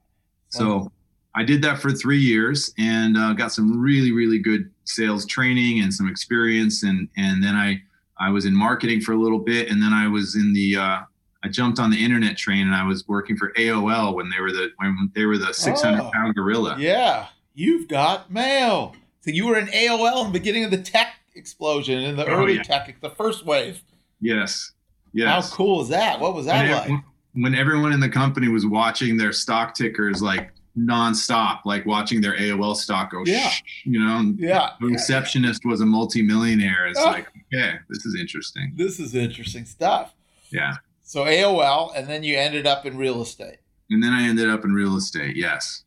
So 0.50 0.92
I 1.34 1.44
did 1.44 1.62
that 1.63 1.80
for 1.82 1.92
three 1.92 2.20
years 2.20 2.74
and 2.78 3.18
uh, 3.18 3.34
got 3.34 3.51
some 3.54 3.80
really 3.80 4.12
really 4.12 4.40
good 4.40 4.70
sales 4.84 5.25
training 5.25 5.82
and 5.82 5.94
some 5.94 6.10
experience 6.10 6.84
and 6.84 7.08
and 7.18 7.44
then 7.44 7.56
I 7.56 7.82
I 8.20 8.30
was 8.30 8.46
in 8.46 8.56
marketing 8.56 9.01
for 9.01 9.13
a 9.13 9.18
little 9.18 9.40
bit 9.40 9.70
and 9.72 9.82
then 9.82 9.94
I 9.94 10.08
was 10.08 10.36
in 10.36 10.54
the 10.54 10.75
uh, 10.75 11.00
I 11.44 11.48
jumped 11.50 11.80
on 11.80 11.90
the 11.90 12.04
internet 12.04 12.38
train 12.38 12.68
and 12.68 12.75
I 12.75 12.84
was 12.84 13.08
working 13.08 13.36
for 13.36 13.51
AOL 13.58 14.13
when 14.13 14.30
they 14.30 14.40
were 14.40 14.51
the 14.51 14.70
when 14.78 15.10
they 15.16 15.25
were 15.25 15.38
the 15.38 15.54
six 15.54 15.82
hundred 15.82 16.12
pound 16.12 16.36
gorilla. 16.36 16.75
Yeah, 16.78 17.28
you've 17.53 17.88
got 17.88 18.31
mail. 18.31 18.96
So 19.22 19.31
you 19.31 19.46
were 19.48 19.58
in 19.58 19.67
AOL 19.67 20.25
in 20.25 20.27
the 20.34 20.39
beginning 20.39 20.63
of 20.63 20.72
the 20.72 20.81
tech 20.81 21.15
explosion 21.36 22.00
in 22.03 22.15
the 22.15 22.25
Oh, 22.25 22.31
early 22.31 22.55
yeah. 22.55 22.63
tech, 22.63 22.96
the 23.01 23.10
first 23.10 23.46
wave. 23.46 23.81
Yes. 24.20 24.72
Yes. 25.13 25.50
How 25.50 25.55
cool 25.55 25.81
is 25.81 25.89
that? 25.89 26.20
What 26.20 26.34
was 26.34 26.46
that 26.46 26.63
when, 26.63 26.72
like? 26.72 26.89
ev- 26.91 27.05
when 27.34 27.55
everyone 27.55 27.93
in 27.93 28.00
the 28.00 28.10
company 28.10 28.48
was 28.48 28.65
watching 28.65 29.17
their 29.17 29.31
stock 29.31 29.75
tickers 29.75 30.22
like 30.22 30.51
nonstop, 30.77 31.60
like 31.65 31.86
watching 31.86 32.22
their 32.22 32.38
AOL 32.38 32.75
stock 32.75 33.12
go, 33.12 33.24
Yeah. 33.25 33.50
shh, 33.50 33.62
you 33.86 34.00
know, 34.00 34.34
Yeah, 34.38 34.70
the 34.79 34.88
yeah, 34.88 34.93
receptionist 34.93 35.65
was 35.65 35.81
a 35.81 35.86
multimillionaire. 35.86 36.88
It's 36.88 37.00
Oh. 37.00 37.05
like, 37.05 37.27
okay, 37.53 37.75
this 37.89 38.05
is 38.05 38.15
interesting. 38.20 38.74
This 38.75 39.00
is 39.00 39.13
interesting 39.15 39.65
stuff. 39.65 40.13
Yeah. 40.51 40.75
So 41.03 41.25
AOL, 41.25 41.91
and 41.96 42.08
then 42.08 42.24
you 42.24 42.38
ended 42.38 42.65
up 42.65 42.86
in 42.86 42.98
real 42.98 43.22
estate. 43.22 43.58
And 43.89 44.01
then 44.01 44.13
I 44.13 44.24
ended 44.24 44.50
up 44.50 44.63
in 44.63 44.74
real 44.74 44.96
estate. 44.96 45.36
Yes. 45.36 45.84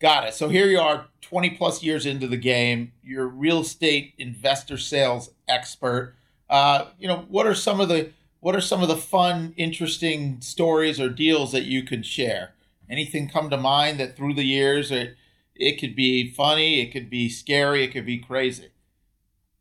Got 0.00 0.28
it. 0.28 0.34
So 0.34 0.48
here 0.48 0.66
you 0.66 0.78
are, 0.78 1.06
20 1.22 1.50
plus 1.50 1.82
years 1.82 2.06
into 2.06 2.28
the 2.28 2.36
game. 2.36 2.92
You're 3.02 3.24
a 3.24 3.28
real 3.28 3.60
estate 3.60 4.14
investor 4.18 4.78
sales 4.78 5.30
expert. 5.48 6.14
Uh, 6.48 6.86
you 6.98 7.08
know, 7.08 7.26
what 7.28 7.46
are 7.46 7.54
some 7.54 7.80
of 7.80 7.88
the 7.88 8.12
what 8.40 8.54
are 8.54 8.60
some 8.60 8.82
of 8.82 8.88
the 8.88 8.96
fun, 8.96 9.52
interesting 9.56 10.40
stories 10.40 11.00
or 11.00 11.08
deals 11.08 11.50
that 11.50 11.64
you 11.64 11.82
could 11.82 12.06
share? 12.06 12.54
Anything 12.88 13.28
come 13.28 13.50
to 13.50 13.56
mind 13.56 13.98
that 13.98 14.16
through 14.16 14.34
the 14.34 14.44
years 14.44 14.92
it 14.92 15.16
it 15.56 15.80
could 15.80 15.96
be 15.96 16.30
funny, 16.30 16.80
it 16.80 16.92
could 16.92 17.10
be 17.10 17.28
scary, 17.28 17.82
it 17.82 17.88
could 17.88 18.06
be 18.06 18.18
crazy. 18.18 18.68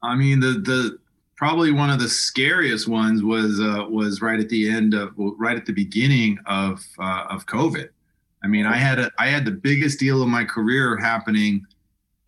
I 0.04 0.16
mean, 0.16 0.40
the 0.40 0.52
the 0.52 1.00
probably 1.36 1.72
one 1.72 1.90
of 1.90 2.00
the 2.00 2.10
scariest 2.10 2.88
ones 2.88 3.24
was 3.24 3.60
uh, 3.60 3.86
was 3.90 4.22
right 4.22 4.40
at 4.40 4.50
the 4.50 4.70
end 4.70 4.94
of 4.94 5.14
right 5.18 5.58
at 5.58 5.66
the 5.66 5.74
beginning 5.74 6.38
of 6.46 6.86
uh, 7.00 7.26
of 7.30 7.48
COVID. 7.48 7.90
I 8.44 8.48
mean, 8.48 8.66
I 8.66 8.76
had 8.78 9.00
a 9.00 9.12
I 9.18 9.28
had 9.28 9.46
the 9.46 9.52
biggest 9.52 10.00
deal 10.00 10.22
of 10.22 10.28
my 10.30 10.44
career 10.44 10.98
happening 10.98 11.66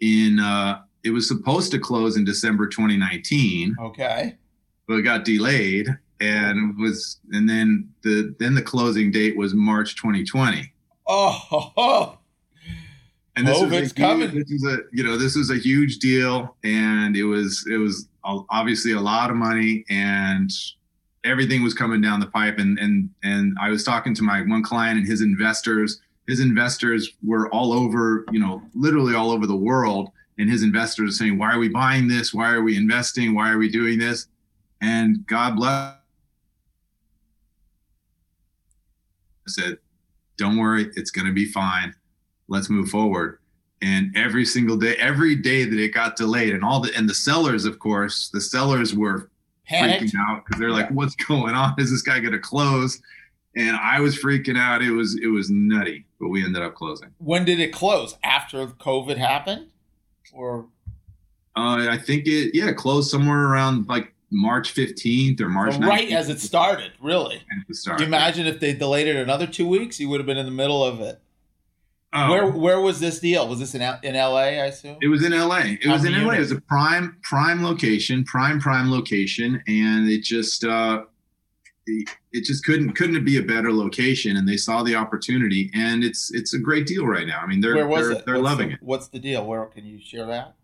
in. 0.02 0.40
Uh, 0.40 0.82
it 1.04 1.12
was 1.12 1.28
supposed 1.28 1.72
to 1.72 1.80
close 1.80 2.18
in 2.18 2.26
December 2.26 2.68
2019, 2.68 3.76
Okay. 3.80 4.36
but 4.86 4.96
it 4.96 5.04
got 5.04 5.24
delayed, 5.24 5.88
and 6.20 6.78
was 6.78 7.20
and 7.32 7.48
then 7.48 7.90
the 8.04 8.36
then 8.40 8.54
the 8.56 8.62
closing 8.62 9.12
date 9.12 9.38
was 9.38 9.54
March 9.54 9.96
2020. 9.96 10.72
Oh, 11.08 11.30
ho, 11.32 11.72
ho. 11.76 12.18
and 13.36 13.48
this 13.48 13.62
was, 13.62 13.92
a 13.92 13.96
coming. 13.96 14.32
this 14.32 14.50
was 14.52 14.66
a 14.66 14.80
you 14.92 15.04
know 15.04 15.18
this 15.18 15.36
was 15.36 15.50
a 15.50 15.56
huge 15.58 16.00
deal 16.00 16.56
and 16.64 17.16
it 17.16 17.24
was 17.24 17.66
it 17.72 17.78
was 17.78 18.08
obviously 18.24 18.92
a 18.92 19.00
lot 19.00 19.30
of 19.32 19.36
money 19.38 19.86
and 19.90 20.52
everything 21.24 21.64
was 21.64 21.74
coming 21.74 22.02
down 22.02 22.20
the 22.20 22.28
pipe. 22.28 22.60
And 22.60 22.78
and 22.80 23.10
and 23.24 23.58
i 23.62 23.70
was 23.70 23.84
talking 23.84 24.14
to 24.16 24.24
my 24.24 24.42
one 24.42 24.64
client 24.64 25.00
and 25.00 25.08
his 25.08 25.22
investors. 25.22 26.02
His 26.28 26.40
investors 26.40 27.12
were 27.24 27.50
all 27.54 27.74
over 27.74 28.26
you 28.32 28.40
know 28.40 28.62
literally 28.74 29.16
all 29.16 29.32
over 29.32 29.48
the 29.48 29.56
world. 29.56 30.10
And 30.38 30.50
his 30.50 30.64
investors 30.64 31.18
saying 31.18 31.38
why 31.38 31.54
are 31.54 31.60
we 31.60 31.70
buying 31.70 32.08
this? 32.08 32.34
Why 32.34 32.52
are 32.52 32.62
we 32.62 32.78
investing? 32.78 33.36
Why 33.36 33.52
are 33.52 33.58
we 33.58 33.70
doing 33.70 34.00
this? 34.00 34.28
And 34.82 35.26
god 35.28 35.56
bless 35.56 35.96
I 39.48 39.52
said 39.52 39.78
don't 40.38 40.58
worry. 40.58 40.90
It's 40.96 41.12
going 41.12 41.28
to 41.28 41.34
be 41.34 41.46
fine. 41.46 41.94
Let's 42.48 42.70
move 42.70 42.88
forward. 42.88 43.40
And 43.82 44.16
every 44.16 44.46
single 44.46 44.78
day 44.78 44.96
every 44.96 45.36
day 45.36 45.66
that 45.66 45.80
it 45.80 45.94
got 45.94 46.16
delayed 46.16 46.54
and 46.54 46.64
all 46.64 46.80
the 46.80 46.96
and 46.96 47.10
the 47.10 47.14
sellers 47.14 47.66
of 47.66 47.80
course 47.80 48.30
the 48.30 48.42
sellers 48.42 48.94
were 48.94 49.29
Panicked. 49.70 50.04
freaking 50.04 50.20
out 50.28 50.44
because 50.46 50.60
they're 50.60 50.72
like 50.72 50.90
what's 50.90 51.16
going 51.16 51.54
on 51.56 51.76
is 51.78 51.92
this 51.92 52.02
guy 52.02 52.20
going 52.20 52.34
to 52.34 52.40
close 52.40 53.02
and 53.56 53.76
i 53.78 54.00
was 54.00 54.18
freaking 54.18 54.58
out 54.58 54.82
it 54.82 54.92
was 54.92 55.18
it 55.22 55.28
was 55.28 55.50
nutty 55.50 56.06
but 56.20 56.30
we 56.30 56.44
ended 56.44 56.62
up 56.62 56.76
closing 56.76 57.10
When 57.20 57.46
did 57.46 57.60
it 57.60 57.72
close? 57.72 58.18
After 58.24 58.66
COVID 58.68 59.16
happened? 59.18 59.68
Or 60.34 60.66
uh, 61.56 61.88
i 61.90 61.98
think 61.98 62.28
it 62.28 62.52
yeah 62.54 62.70
it 62.70 62.78
closed 62.78 63.10
somewhere 63.10 63.46
around 63.46 63.88
like 63.88 64.14
march 64.32 64.74
15th 64.76 65.42
or 65.42 65.50
march 65.50 65.76
or 65.76 65.80
right 65.80 66.10
19th 66.10 66.14
as 66.14 66.30
it 66.30 66.40
started, 66.40 66.92
really? 67.02 67.38
at 67.38 67.68
the 67.68 67.74
start. 67.74 68.00
You 68.00 68.06
imagine 68.06 68.46
if 68.48 68.60
they 68.60 68.74
delayed 68.74 69.08
it 69.08 69.16
another 69.16 69.48
two 69.48 69.68
weeks, 69.68 70.00
you 70.00 70.08
would 70.10 70.20
have 70.20 70.28
been 70.28 70.38
in 70.38 70.46
the 70.46 70.52
middle 70.52 70.84
of 70.84 71.02
it. 71.02 71.20
Where 72.12 72.48
where 72.48 72.80
was 72.82 73.00
this 73.00 73.20
deal? 73.20 73.48
Was 73.48 73.60
this 73.60 73.76
in 73.76 73.82
L- 73.82 74.00
in 74.02 74.16
L.A. 74.16 74.60
I 74.62 74.66
assume. 74.66 74.98
It 75.02 75.08
was 75.10 75.24
in 75.24 75.32
LA. 75.32 75.58
It 75.60 75.86
How 75.86 75.94
was 75.94 76.06
in 76.06 76.14
LA. 76.14 76.34
It 76.34 76.40
was 76.40 76.52
a 76.52 76.62
prime 76.62 77.18
prime 77.22 77.64
location, 77.64 78.24
prime 78.24 78.60
prime 78.60 78.90
location, 78.90 79.62
and 79.68 80.10
it 80.10 80.24
just 80.24 80.64
uh, 80.64 81.04
it 81.86 82.10
it 82.32 82.46
just 82.46 82.66
couldn't 82.66 82.94
couldn't 82.94 83.24
be 83.24 83.38
a 83.38 83.44
better 83.44 83.72
location. 83.72 84.38
And 84.38 84.48
they 84.50 84.58
saw 84.58 84.82
the 84.82 84.96
opportunity, 84.96 85.70
and 85.76 86.04
it's 86.04 86.34
it's 86.34 86.56
a 86.56 86.60
great 86.60 86.88
deal 86.88 87.06
right 87.06 87.28
now. 87.28 87.42
I 87.42 87.46
mean, 87.46 87.62
they're 87.62 87.76
they're, 87.76 88.16
they're 88.26 88.36
What's 88.36 88.44
loving 88.44 88.70
the, 88.70 88.74
it. 88.74 88.80
What's 88.82 89.08
the 89.10 89.20
deal? 89.20 89.46
Where 89.46 89.66
can 89.68 89.86
you 89.86 90.00
share 90.02 90.26
that? 90.26 90.56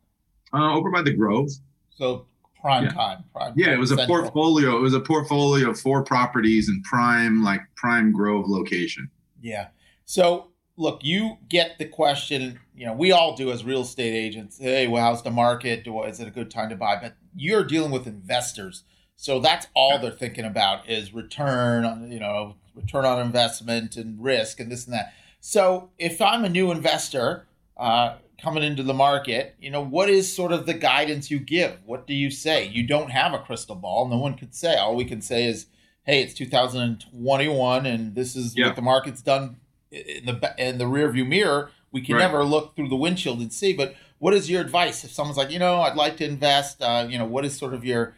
Uh, 0.52 0.74
over 0.74 0.90
by 0.90 1.04
the 1.04 1.14
Grove. 1.14 1.50
So 1.96 2.26
prime 2.60 2.86
Yeah. 2.86 2.90
time. 2.90 3.24
Prime. 3.34 3.54
Yeah, 3.56 3.66
time 3.68 3.74
it 3.76 3.80
was 3.80 3.92
a 3.92 3.98
central. 3.98 4.22
portfolio. 4.22 4.78
It 4.78 4.82
was 4.82 4.96
a 4.96 5.00
portfolio 5.00 5.70
of 5.70 5.80
four 5.80 6.04
properties 6.04 6.70
in 6.70 6.82
prime 6.82 7.44
like 7.44 7.62
prime 7.76 8.12
Grove 8.12 8.46
location. 8.48 9.12
Yeah. 9.44 9.68
So 10.06 10.48
look, 10.78 11.00
you 11.04 11.38
get 11.50 11.78
the 11.78 11.86
question. 11.86 12.60
You 12.76 12.86
know, 12.88 12.94
we 12.94 13.12
all 13.12 13.36
do 13.36 13.52
as 13.52 13.64
real 13.64 13.82
estate 13.82 14.14
agents. 14.14 14.58
Hey, 14.60 14.88
well, 14.88 15.04
how's 15.04 15.24
the 15.24 15.32
market? 15.32 15.84
Do 15.84 16.04
is 16.04 16.20
it 16.20 16.28
a 16.28 16.32
good 16.32 16.52
time 16.52 16.70
to 16.70 16.76
buy? 16.76 16.98
But 17.02 17.16
you're 17.36 17.64
dealing 17.64 17.92
with 17.92 18.08
investors, 18.08 18.84
so 19.16 19.40
that's 19.40 19.68
all 19.74 20.00
they're 20.00 20.12
thinking 20.12 20.46
about 20.46 20.90
is 20.90 21.14
return. 21.14 21.86
on 21.86 22.12
You 22.12 22.20
know, 22.20 22.56
return 22.74 23.06
on 23.06 23.20
investment 23.26 23.96
and 23.96 24.22
risk 24.24 24.60
and 24.60 24.72
this 24.72 24.86
and 24.86 24.94
that. 24.94 25.14
So 25.40 25.92
if 25.98 26.22
I'm 26.22 26.44
a 26.44 26.50
new 26.50 26.72
investor 26.72 27.48
uh, 27.78 28.16
coming 28.42 28.64
into 28.64 28.84
the 28.84 28.94
market, 28.94 29.56
you 29.60 29.70
know, 29.70 29.82
what 29.82 30.10
is 30.10 30.34
sort 30.36 30.52
of 30.52 30.66
the 30.66 30.74
guidance 30.74 31.30
you 31.32 31.40
give? 31.40 31.78
What 31.86 32.08
do 32.08 32.14
you 32.14 32.30
say? 32.32 32.68
You 32.68 32.86
don't 32.86 33.12
have 33.12 33.34
a 33.34 33.40
crystal 33.40 33.76
ball. 33.76 34.08
No 34.10 34.18
one 34.18 34.34
could 34.36 34.54
say. 34.56 34.76
All 34.76 34.96
we 34.96 35.06
can 35.06 35.22
say 35.22 35.46
is, 35.46 35.68
hey, 36.04 36.22
it's 36.24 36.34
2021, 36.34 37.86
and 37.86 38.16
this 38.16 38.36
is 38.36 38.56
Yeah. 38.58 38.68
what 38.68 38.76
the 38.76 38.82
market's 38.82 39.22
done 39.22 39.58
in 39.96 40.26
the 40.26 40.56
in 40.58 40.78
the 40.78 40.88
rear 40.88 41.10
view 41.10 41.26
mirror. 41.26 41.72
We 41.92 42.02
can 42.02 42.16
Right. 42.16 42.22
never 42.24 42.44
look 42.44 42.76
through 42.76 42.90
the 42.90 42.96
windshield 42.96 43.40
and 43.40 43.54
see. 43.54 43.72
But 43.74 43.96
what 44.20 44.34
is 44.34 44.50
your 44.50 44.60
advice 44.62 45.04
if 45.06 45.12
someone's 45.12 45.38
like, 45.38 45.52
you 45.52 45.60
know, 45.60 45.82
I'd 45.82 45.96
like 45.96 46.18
to 46.18 46.26
invest? 46.26 46.82
Uh, 46.82 47.08
you 47.10 47.18
know, 47.18 47.26
what 47.26 47.46
is 47.46 47.58
sort 47.58 47.74
of 47.74 47.86
your 47.86 48.16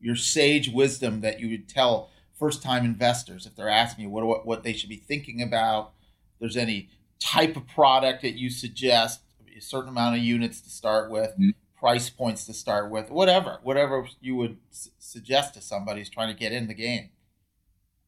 your 0.00 0.14
sage 0.16 0.68
wisdom 0.68 1.22
that 1.22 1.40
you 1.40 1.48
would 1.50 1.68
tell 1.68 2.10
first 2.38 2.62
time 2.62 2.84
investors 2.84 3.46
if 3.46 3.56
they're 3.56 3.68
asking 3.68 4.04
you 4.04 4.10
what, 4.10 4.24
what 4.24 4.46
what 4.46 4.62
they 4.62 4.72
should 4.72 4.88
be 4.88 4.96
thinking 4.96 5.42
about? 5.42 5.92
If 6.34 6.38
there's 6.40 6.56
any 6.56 6.88
type 7.18 7.56
of 7.56 7.66
product 7.66 8.22
that 8.22 8.34
you 8.38 8.48
suggest, 8.50 9.20
a 9.56 9.60
certain 9.60 9.88
amount 9.88 10.16
of 10.16 10.22
units 10.22 10.60
to 10.60 10.70
start 10.70 11.10
with, 11.10 11.32
Mhm. 11.38 11.54
price 11.76 12.08
points 12.10 12.44
to 12.46 12.52
start 12.54 12.90
with, 12.90 13.10
whatever, 13.10 13.58
whatever 13.62 14.06
you 14.20 14.36
would 14.36 14.58
s- 14.70 14.90
suggest 14.98 15.54
to 15.54 15.60
somebody 15.60 16.00
who's 16.00 16.10
trying 16.10 16.28
to 16.28 16.38
get 16.38 16.52
in 16.52 16.68
the 16.68 16.74
game. 16.74 17.08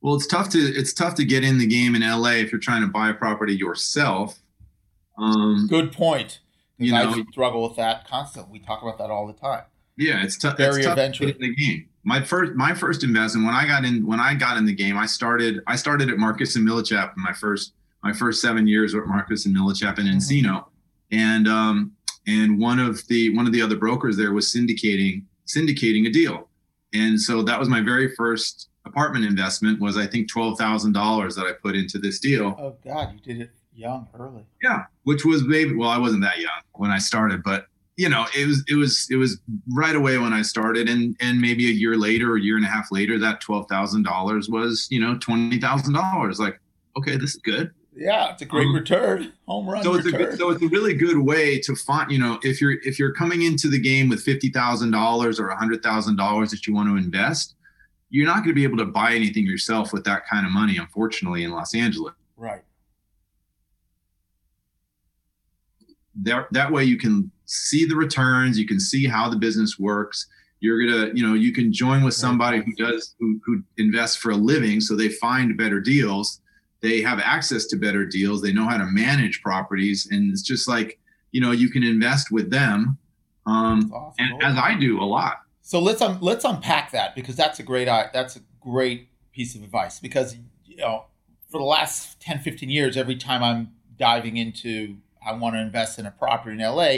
Well, 0.01 0.15
it's 0.15 0.27
tough 0.27 0.49
to 0.51 0.59
it's 0.59 0.93
tough 0.93 1.15
to 1.17 1.25
get 1.25 1.43
in 1.45 1.59
the 1.59 1.67
game 1.67 1.95
in 1.95 2.03
LA 2.03 2.31
if 2.39 2.53
you're 2.53 2.61
trying 2.61 2.83
to 2.83 2.87
buy 2.89 3.09
a 3.11 3.15
property 3.15 3.55
yourself. 3.55 4.39
Um, 5.19 5.67
Good 5.69 5.93
point. 5.93 6.41
You 6.79 6.95
I 6.95 7.05
know- 7.05 7.25
struggle 7.33 7.63
with 7.67 7.77
that 7.77 8.07
constantly. 8.07 8.61
We 8.61 8.65
talk 8.65 8.83
about 8.83 8.99
that 8.99 9.11
all 9.11 9.27
the 9.27 9.33
time. 9.33 9.65
Yeah, 9.97 10.23
it's, 10.23 10.39
tou- 10.39 10.53
Barrier 10.55 10.77
it's 10.79 10.87
tough. 10.87 10.93
of 10.93 10.99
entry. 11.01 11.27
To 11.27 11.33
get 11.33 11.43
in 11.43 11.51
the 11.51 11.55
game. 11.57 11.89
My 12.05 12.23
first, 12.23 12.53
my 12.55 12.73
first 12.73 13.03
investment 13.03 13.45
when 13.47 13.55
I 13.57 13.67
got 13.67 13.85
in, 13.85 14.07
when 14.07 14.21
I 14.21 14.35
got 14.35 14.57
in 14.57 14.65
the 14.65 14.73
game, 14.73 14.97
I 14.97 15.07
started, 15.07 15.61
I 15.67 15.75
started 15.75 16.09
at 16.09 16.19
Marcus 16.19 16.55
and 16.55 16.67
Millichap 16.67 17.17
in 17.17 17.23
my 17.23 17.33
first, 17.33 17.73
my 18.05 18.13
first 18.13 18.41
seven 18.41 18.69
years 18.69 18.95
at 18.95 19.05
Marcus 19.07 19.45
and 19.45 19.57
Millichap 19.57 19.99
in 19.99 20.07
Mhm. 20.07 20.15
Encino, 20.17 20.65
and 21.11 21.49
um, 21.49 21.93
and 22.29 22.61
one 22.61 22.79
of 22.79 23.05
the 23.09 23.35
one 23.37 23.47
of 23.47 23.53
the 23.53 23.61
other 23.61 23.77
brokers 23.77 24.17
there 24.17 24.33
was 24.33 24.47
syndicating 24.47 25.25
syndicating 25.49 26.07
a 26.07 26.11
deal, 26.13 26.48
and 26.95 27.21
so 27.21 27.43
that 27.43 27.59
was 27.59 27.69
my 27.69 27.81
very 27.81 28.15
first 28.15 28.69
apartment 28.85 29.25
investment. 29.25 29.81
Was 29.81 29.97
I 29.97 30.07
think 30.07 30.31
twelve 30.31 30.59
thousand 30.59 30.93
dollars 30.93 31.35
that 31.37 31.47
I 31.47 31.53
put 31.53 31.77
into 31.77 31.99
this 31.99 32.19
deal. 32.21 32.57
Oh 32.59 32.77
God, 32.85 33.15
you 33.15 33.21
did 33.21 33.43
it 33.43 33.51
young, 33.75 34.09
early. 34.19 34.45
Yeah, 34.63 34.85
which 35.05 35.25
was 35.25 35.45
maybe 35.45 35.75
well, 35.75 35.91
I 35.91 35.99
wasn't 35.99 36.23
that 36.23 36.39
young 36.39 36.61
when 36.73 36.91
I 36.91 36.99
started, 36.99 37.43
but 37.43 37.67
you 37.99 38.09
know, 38.09 38.27
it 38.37 38.47
was 38.47 38.65
it 38.69 38.77
was 38.77 39.09
it 39.11 39.17
was 39.17 39.41
right 39.75 39.97
away 39.97 40.19
when 40.19 40.33
I 40.33 40.43
started, 40.43 40.89
and 40.89 41.17
and 41.21 41.41
maybe 41.41 41.69
a 41.69 41.73
year 41.73 41.97
later, 41.97 42.33
or 42.33 42.37
a 42.37 42.41
year 42.41 42.57
and 42.57 42.65
a 42.65 42.69
half 42.69 42.93
later, 42.93 43.19
that 43.19 43.41
twelve 43.41 43.69
thousand 43.69 44.05
dollars 44.05 44.49
was 44.49 44.87
you 44.91 45.01
know 45.01 45.19
twenty 45.19 45.61
thousand 45.61 45.95
dollars. 45.95 46.39
Like, 46.39 46.61
okay, 46.97 47.17
this 47.17 47.35
is 47.35 47.41
good. 47.43 47.73
Yeah, 47.99 48.31
it's 48.31 48.43
a 48.43 48.45
great 48.45 48.69
um, 48.69 48.75
return, 48.77 49.33
home 49.49 49.69
run. 49.69 49.83
So 49.83 49.95
it's 49.95 50.07
return. 50.07 50.21
a 50.21 50.25
good, 50.27 50.39
so 50.39 50.51
it's 50.51 50.63
a 50.63 50.69
really 50.69 50.95
good 50.95 51.19
way 51.19 51.59
to 51.59 51.75
find. 51.75 52.13
You 52.13 52.21
know, 52.21 52.39
if 52.45 52.61
you're 52.61 52.81
if 52.85 52.97
you're 52.97 53.13
coming 53.13 53.43
into 53.43 53.69
the 53.69 53.79
game 53.79 54.09
with 54.09 54.23
fifty 54.23 54.51
thousand 54.51 54.93
dollars 54.93 55.41
or 55.41 55.49
hundred 55.49 55.83
thousand 55.83 56.15
dollars 56.15 56.53
that 56.53 56.65
you 56.65 56.75
want 56.75 56.89
to 56.89 56.97
invest, 56.97 57.57
you're 58.11 58.27
not 58.27 58.37
going 58.37 58.51
to 58.51 58.55
be 58.55 58.63
able 58.63 58.77
to 58.77 58.85
buy 58.85 59.15
anything 59.15 59.45
yourself 59.45 59.93
with 59.93 60.05
that 60.05 60.23
kind 60.29 60.47
of 60.47 60.53
money, 60.53 60.77
unfortunately, 60.77 61.43
in 61.43 61.51
Los 61.51 61.75
Angeles. 61.75 62.15
Right. 62.37 62.63
That 66.23 66.47
that 66.53 66.71
way 66.71 66.85
you 66.85 66.99
can 66.99 67.33
see 67.47 67.85
the 67.85 67.97
returns, 67.97 68.61
you 68.61 68.69
can 68.69 68.79
see 68.79 69.09
how 69.09 69.29
the 69.29 69.37
business 69.37 69.77
works. 69.77 70.29
You're 70.61 70.87
gonna, 70.87 71.13
you 71.15 71.27
know, 71.27 71.35
you 71.35 71.53
can 71.53 71.73
join 71.73 72.05
with 72.05 72.15
somebody 72.15 72.59
who 72.59 72.73
does 72.77 73.17
who, 73.19 73.41
who 73.45 73.65
invests 73.77 74.17
for 74.17 74.31
a 74.31 74.37
living, 74.37 74.81
so 74.81 74.95
they 74.95 75.09
find 75.09 75.57
better 75.57 75.81
deals 75.81 76.41
they 76.81 77.01
have 77.01 77.19
access 77.19 77.67
to 77.67 77.77
better 77.77 78.05
deals. 78.05 78.43
They 78.43 78.53
know 78.53 78.69
how 78.69 78.79
to 78.79 78.87
manage 78.87 79.43
properties. 79.43 80.09
And 80.11 80.31
it's 80.31 80.43
just 80.43 80.69
like 80.69 80.99
you 81.33 81.41
know 81.41 81.51
you 81.51 81.71
can 81.71 81.83
invest 81.83 82.31
with 82.31 82.51
them 82.51 82.99
um, 83.47 83.93
awesome. 83.93 84.15
and 84.19 84.43
as 84.43 84.57
i 84.57 84.75
do 84.75 85.01
a 85.01 85.05
lot. 85.05 85.43
So 85.63 85.81
let's 85.81 86.01
um, 86.01 86.19
let's 86.21 86.45
unpack 86.45 86.93
that 86.93 87.15
because 87.15 87.37
that's 87.37 87.59
a 87.59 87.63
great 87.63 87.89
uh, 87.89 88.09
that's 88.13 88.37
a 88.37 88.41
great 88.61 89.09
piece 89.33 89.55
of 89.55 89.63
advice 89.63 90.01
because 90.01 90.37
you 90.65 90.77
know 90.77 91.05
for 91.51 91.59
the 91.59 91.65
last 91.65 92.21
10 92.21 92.41
15 92.41 92.69
years 92.69 92.97
every 92.97 93.17
time 93.17 93.43
i'm 93.43 93.73
diving 93.97 94.37
into 94.37 94.97
i 95.27 95.33
want 95.33 95.55
to 95.55 95.61
invest 95.61 95.99
in 95.99 96.07
a 96.07 96.11
property 96.11 96.61
in 96.61 96.75
la 96.75 96.97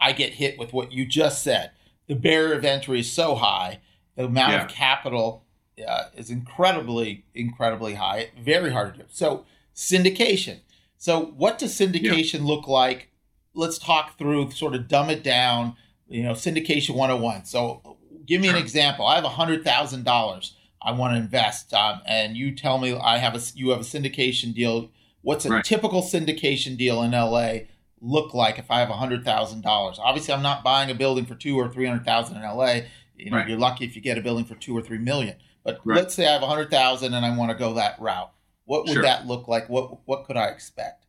i 0.00 0.12
get 0.12 0.32
hit 0.32 0.58
with 0.58 0.72
what 0.72 0.92
you 0.92 1.06
just 1.06 1.42
said. 1.42 1.70
The 2.08 2.14
barrier 2.14 2.54
of 2.54 2.64
entry 2.64 3.00
is 3.00 3.10
so 3.10 3.36
high. 3.36 3.80
The 4.16 4.24
amount 4.24 4.52
yeah. 4.52 4.64
of 4.64 4.68
capital 4.68 5.44
uh, 5.86 6.04
is 6.16 6.30
incredibly, 6.30 7.24
incredibly 7.34 7.94
high. 7.94 8.30
Very 8.40 8.72
hard 8.72 8.94
to 8.94 9.00
do. 9.00 9.06
So 9.10 9.44
syndication. 9.74 10.60
So 10.98 11.32
what 11.36 11.58
does 11.58 11.76
syndication 11.76 12.40
yeah. 12.40 12.46
look 12.46 12.68
like? 12.68 13.10
Let's 13.54 13.78
talk 13.78 14.18
through, 14.18 14.50
sort 14.52 14.74
of 14.74 14.88
dumb 14.88 15.10
it 15.10 15.22
down. 15.22 15.76
You 16.08 16.22
know, 16.22 16.32
syndication 16.32 16.94
101. 16.94 17.46
So 17.46 17.98
give 18.26 18.40
me 18.40 18.48
sure. 18.48 18.56
an 18.56 18.62
example. 18.62 19.06
I 19.06 19.16
have 19.16 19.24
a 19.24 19.30
hundred 19.30 19.64
thousand 19.64 20.04
dollars 20.04 20.54
I 20.80 20.92
want 20.92 21.14
to 21.14 21.18
invest, 21.18 21.72
um, 21.74 22.00
and 22.06 22.36
you 22.36 22.54
tell 22.54 22.78
me 22.78 22.98
I 22.98 23.18
have 23.18 23.34
a 23.34 23.40
you 23.54 23.70
have 23.70 23.80
a 23.80 23.84
syndication 23.84 24.54
deal. 24.54 24.90
What's 25.22 25.44
a 25.44 25.50
right. 25.50 25.64
typical 25.64 26.02
syndication 26.02 26.76
deal 26.76 27.02
in 27.02 27.12
LA 27.12 27.66
look 28.00 28.34
like 28.34 28.58
if 28.58 28.70
I 28.70 28.80
have 28.80 28.90
a 28.90 28.94
hundred 28.94 29.24
thousand 29.24 29.62
dollars? 29.62 29.98
Obviously, 30.00 30.34
I'm 30.34 30.42
not 30.42 30.64
buying 30.64 30.90
a 30.90 30.94
building 30.94 31.24
for 31.24 31.34
two 31.34 31.56
or 31.56 31.68
three 31.68 31.86
hundred 31.86 32.04
thousand 32.04 32.36
in 32.36 32.42
LA. 32.42 32.80
You 33.16 33.30
know, 33.30 33.38
right. 33.38 33.48
you're 33.48 33.58
lucky 33.58 33.84
if 33.84 33.94
you 33.94 34.02
get 34.02 34.18
a 34.18 34.22
building 34.22 34.44
for 34.44 34.54
two 34.54 34.76
or 34.76 34.82
three 34.82 34.98
million. 34.98 35.36
But 35.64 35.80
right. 35.84 35.96
let's 35.96 36.14
say 36.14 36.26
I 36.26 36.32
have 36.32 36.42
a 36.42 36.46
hundred 36.46 36.70
thousand 36.70 37.14
and 37.14 37.24
I 37.24 37.36
want 37.36 37.50
to 37.50 37.56
go 37.56 37.74
that 37.74 38.00
route. 38.00 38.32
What 38.64 38.84
would 38.84 38.94
sure. 38.94 39.02
that 39.02 39.26
look 39.26 39.48
like? 39.48 39.68
What 39.68 39.98
what 40.06 40.24
could 40.24 40.36
I 40.36 40.46
expect? 40.46 41.06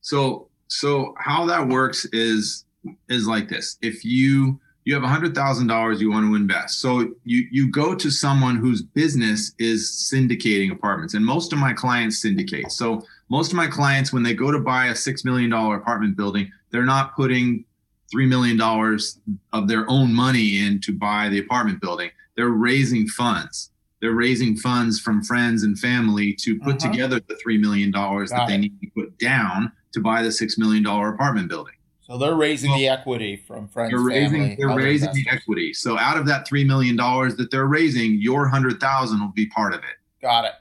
So 0.00 0.48
so 0.68 1.14
how 1.18 1.46
that 1.46 1.66
works 1.68 2.04
is 2.06 2.64
is 3.08 3.26
like 3.26 3.48
this. 3.48 3.78
If 3.82 4.04
you 4.04 4.60
you 4.84 4.94
have 4.94 5.02
a 5.02 5.08
hundred 5.08 5.34
thousand 5.34 5.66
dollars 5.66 6.00
you 6.00 6.10
want 6.10 6.26
to 6.26 6.34
invest, 6.34 6.80
so 6.80 7.12
you 7.24 7.46
you 7.50 7.70
go 7.70 7.94
to 7.94 8.10
someone 8.10 8.56
whose 8.56 8.82
business 8.82 9.52
is 9.58 10.10
syndicating 10.12 10.72
apartments, 10.72 11.14
and 11.14 11.24
most 11.24 11.52
of 11.52 11.58
my 11.58 11.72
clients 11.72 12.22
syndicate. 12.22 12.70
So 12.70 13.02
most 13.28 13.50
of 13.50 13.56
my 13.56 13.66
clients, 13.66 14.12
when 14.12 14.22
they 14.22 14.34
go 14.34 14.52
to 14.52 14.60
buy 14.60 14.86
a 14.86 14.94
six 14.94 15.24
million 15.24 15.50
dollar 15.50 15.76
apartment 15.76 16.16
building, 16.16 16.50
they're 16.70 16.84
not 16.84 17.16
putting 17.16 17.64
three 18.10 18.26
million 18.26 18.56
dollars 18.56 19.18
of 19.52 19.66
their 19.66 19.88
own 19.90 20.14
money 20.14 20.58
in 20.64 20.80
to 20.82 20.92
buy 20.92 21.28
the 21.28 21.38
apartment 21.40 21.80
building. 21.80 22.10
They're 22.36 22.50
raising 22.50 23.08
funds 23.08 23.70
they're 24.06 24.14
raising 24.14 24.56
funds 24.56 25.00
from 25.00 25.20
friends 25.20 25.64
and 25.64 25.76
family 25.76 26.32
to 26.32 26.60
put 26.60 26.76
uh-huh. 26.76 26.92
together 26.92 27.18
the 27.26 27.34
$3 27.44 27.58
million 27.58 27.90
Got 27.90 28.28
that 28.28 28.44
it. 28.44 28.46
they 28.46 28.56
need 28.56 28.80
to 28.80 28.86
put 28.94 29.18
down 29.18 29.72
to 29.94 30.00
buy 30.00 30.22
the 30.22 30.28
$6 30.28 30.58
million 30.58 30.86
apartment 30.86 31.48
building. 31.48 31.74
So 32.02 32.16
they're 32.16 32.36
raising 32.36 32.70
well, 32.70 32.78
the 32.78 32.86
equity 32.86 33.34
from 33.34 33.66
friends. 33.66 33.90
They're 33.90 33.98
raising. 33.98 34.42
Family, 34.42 34.56
they're 34.56 34.76
raising 34.76 35.08
investors. 35.08 35.24
the 35.24 35.36
equity. 35.36 35.72
So 35.74 35.98
out 35.98 36.16
of 36.16 36.24
that 36.26 36.46
three 36.46 36.62
million 36.62 36.94
dollars 36.94 37.34
that 37.34 37.50
they're 37.50 37.66
raising, 37.66 38.20
your 38.20 38.46
hundred 38.46 38.78
thousand 38.78 39.18
will 39.18 39.32
be 39.32 39.46
part 39.46 39.74
of 39.74 39.80
it. 39.80 39.96
Got 40.22 40.44
it. 40.44 40.52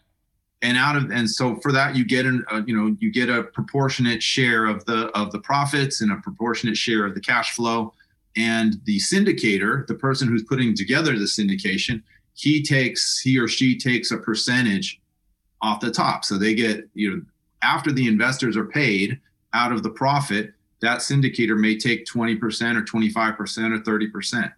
And 0.64 0.76
out 0.76 0.96
of 0.96 1.12
and 1.12 1.30
so 1.30 1.58
for 1.58 1.72
that 1.72 1.96
you 1.96 2.04
get 2.04 2.26
an 2.26 2.44
uh, 2.52 2.64
you 2.66 2.76
know 2.76 2.98
you 3.00 3.12
get 3.12 3.30
a 3.30 3.44
proportionate 3.44 4.24
share 4.24 4.66
of 4.66 4.84
the 4.86 5.10
of 5.16 5.32
the 5.32 5.38
profits 5.38 6.02
and 6.02 6.12
a 6.12 6.16
proportionate 6.16 6.78
share 6.78 7.06
of 7.06 7.14
the 7.14 7.22
cash 7.22 7.52
flow. 7.52 7.94
And 8.36 8.78
the 8.86 8.98
syndicator, 8.98 9.86
the 9.86 9.94
person 9.94 10.28
who's 10.28 10.44
putting 10.44 10.76
together 10.76 11.12
the 11.12 11.26
syndication, 11.26 12.02
he 12.36 12.64
takes 12.64 13.20
he 13.20 13.40
or 13.40 13.48
she 13.48 13.78
takes 13.78 14.12
a 14.12 14.18
percentage 14.18 15.02
off 15.62 15.80
the 15.80 15.92
top. 15.92 16.24
So 16.24 16.38
they 16.38 16.54
get 16.54 16.88
you 16.94 17.10
know 17.12 17.22
after 17.62 17.92
the 17.92 18.08
investors 18.08 18.56
are 18.56 18.66
paid 18.66 19.20
out 19.54 19.72
of 19.72 19.84
the 19.84 19.90
profit 19.90 20.54
that 20.82 21.00
syndicator 21.00 21.58
may 21.58 21.78
take 21.78 22.06
20% 22.06 22.38
or 22.76 22.82
25% 22.84 23.18
or 23.18 23.80
30% 23.80 24.54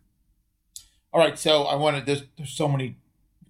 all 1.14 1.22
right 1.22 1.40
so 1.40 1.64
i 1.64 1.76
wanted 1.76 2.06
there's, 2.06 2.24
there's 2.36 2.50
so 2.50 2.68
many 2.68 2.98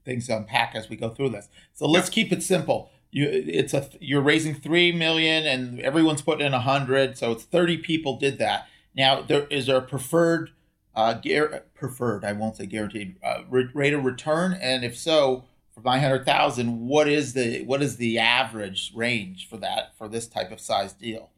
things 0.07 0.25
to 0.27 0.37
unpack 0.37 0.73
as 0.73 0.89
we 0.89 0.95
go 0.95 1.09
through 1.09 1.29
this. 1.29 1.49
So 1.75 1.85
let's 1.85 2.09
keep 2.09 2.31
it 2.31 2.41
simple. 2.41 2.89
You 3.11 3.29
it's 3.29 3.73
a 3.73 3.87
you're 3.99 4.21
raising 4.21 4.55
3 4.55 4.93
million 4.93 5.45
and 5.45 5.79
everyone's 5.81 6.21
putting 6.21 6.45
in 6.45 6.53
100 6.53 7.17
so 7.17 7.31
it's 7.31 7.43
30 7.43 7.77
people 7.77 8.17
did 8.17 8.39
that. 8.39 8.67
Now 8.95 9.21
there 9.21 9.45
is 9.47 9.67
there 9.67 9.77
a 9.77 9.81
preferred 9.81 10.51
uh, 10.97 11.13
gar- 11.13 11.63
preferred, 11.75 12.25
I 12.25 12.33
won't 12.33 12.57
say 12.57 12.65
guaranteed, 12.65 13.17
uh, 13.23 13.43
rate 13.49 13.93
of 13.93 14.03
return? 14.03 14.53
And 14.53 14.83
if 14.83 14.97
so, 14.97 15.45
for 15.71 15.81
900,000, 15.81 16.87
what 16.87 17.07
is 17.07 17.33
the 17.33 17.63
what 17.65 17.83
is 17.83 17.97
the 17.97 18.17
average 18.17 18.91
range 18.95 19.47
for 19.47 19.57
that 19.57 19.95
for 19.95 20.07
this 20.07 20.27
type 20.27 20.51
of 20.51 20.59
size 20.59 20.93
deal? 20.93 21.29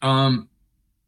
Um, 0.00 0.48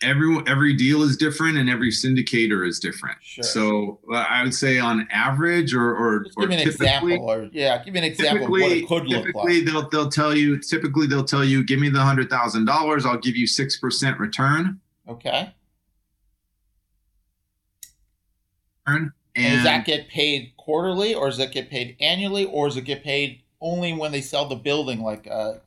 every 0.02 0.36
every 0.48 0.74
deal 0.74 1.02
is 1.02 1.16
different 1.16 1.56
and 1.56 1.70
every 1.70 1.92
syndicator 1.92 2.66
is 2.66 2.80
different. 2.80 3.18
Sure. 3.22 3.44
So 3.44 4.00
uh, 4.12 4.26
I 4.28 4.42
would 4.42 4.54
say 4.54 4.80
on 4.80 5.06
average, 5.12 5.72
or 5.72 5.94
or, 5.94 6.24
Just 6.24 6.36
give 6.36 6.48
me 6.48 6.56
an 6.56 6.68
example, 6.68 7.30
or 7.30 7.48
yeah, 7.52 7.82
give 7.84 7.94
me 7.94 8.00
an 8.00 8.04
example 8.04 8.46
of 8.46 8.50
what 8.50 8.72
it 8.72 8.88
could 8.88 9.06
look 9.06 9.26
like. 9.26 9.26
Typically, 9.26 9.60
they'll 9.60 9.88
they'll 9.90 10.10
tell 10.10 10.36
you. 10.36 10.58
Typically, 10.58 11.06
they'll 11.06 11.22
tell 11.22 11.44
you, 11.44 11.64
give 11.64 11.78
me 11.78 11.88
the 11.88 12.00
hundred 12.00 12.30
thousand 12.30 12.64
dollars, 12.64 13.06
I'll 13.06 13.16
give 13.16 13.36
you 13.36 13.46
six 13.46 13.76
percent 13.76 14.18
return. 14.18 14.80
Okay. 15.08 15.54
And, 18.86 19.10
and 19.36 19.54
does 19.54 19.64
that 19.64 19.84
get 19.84 20.08
paid 20.08 20.52
quarterly, 20.56 21.14
or 21.14 21.28
does 21.28 21.38
it 21.38 21.52
get 21.52 21.70
paid 21.70 21.96
annually, 22.00 22.44
or 22.44 22.68
does 22.68 22.76
it 22.76 22.84
get 22.84 23.02
paid 23.02 23.42
only 23.60 23.92
when 23.92 24.12
they 24.12 24.20
sell 24.20 24.48
the 24.48 24.56
building, 24.56 25.02
like 25.02 25.26
a 25.26 25.60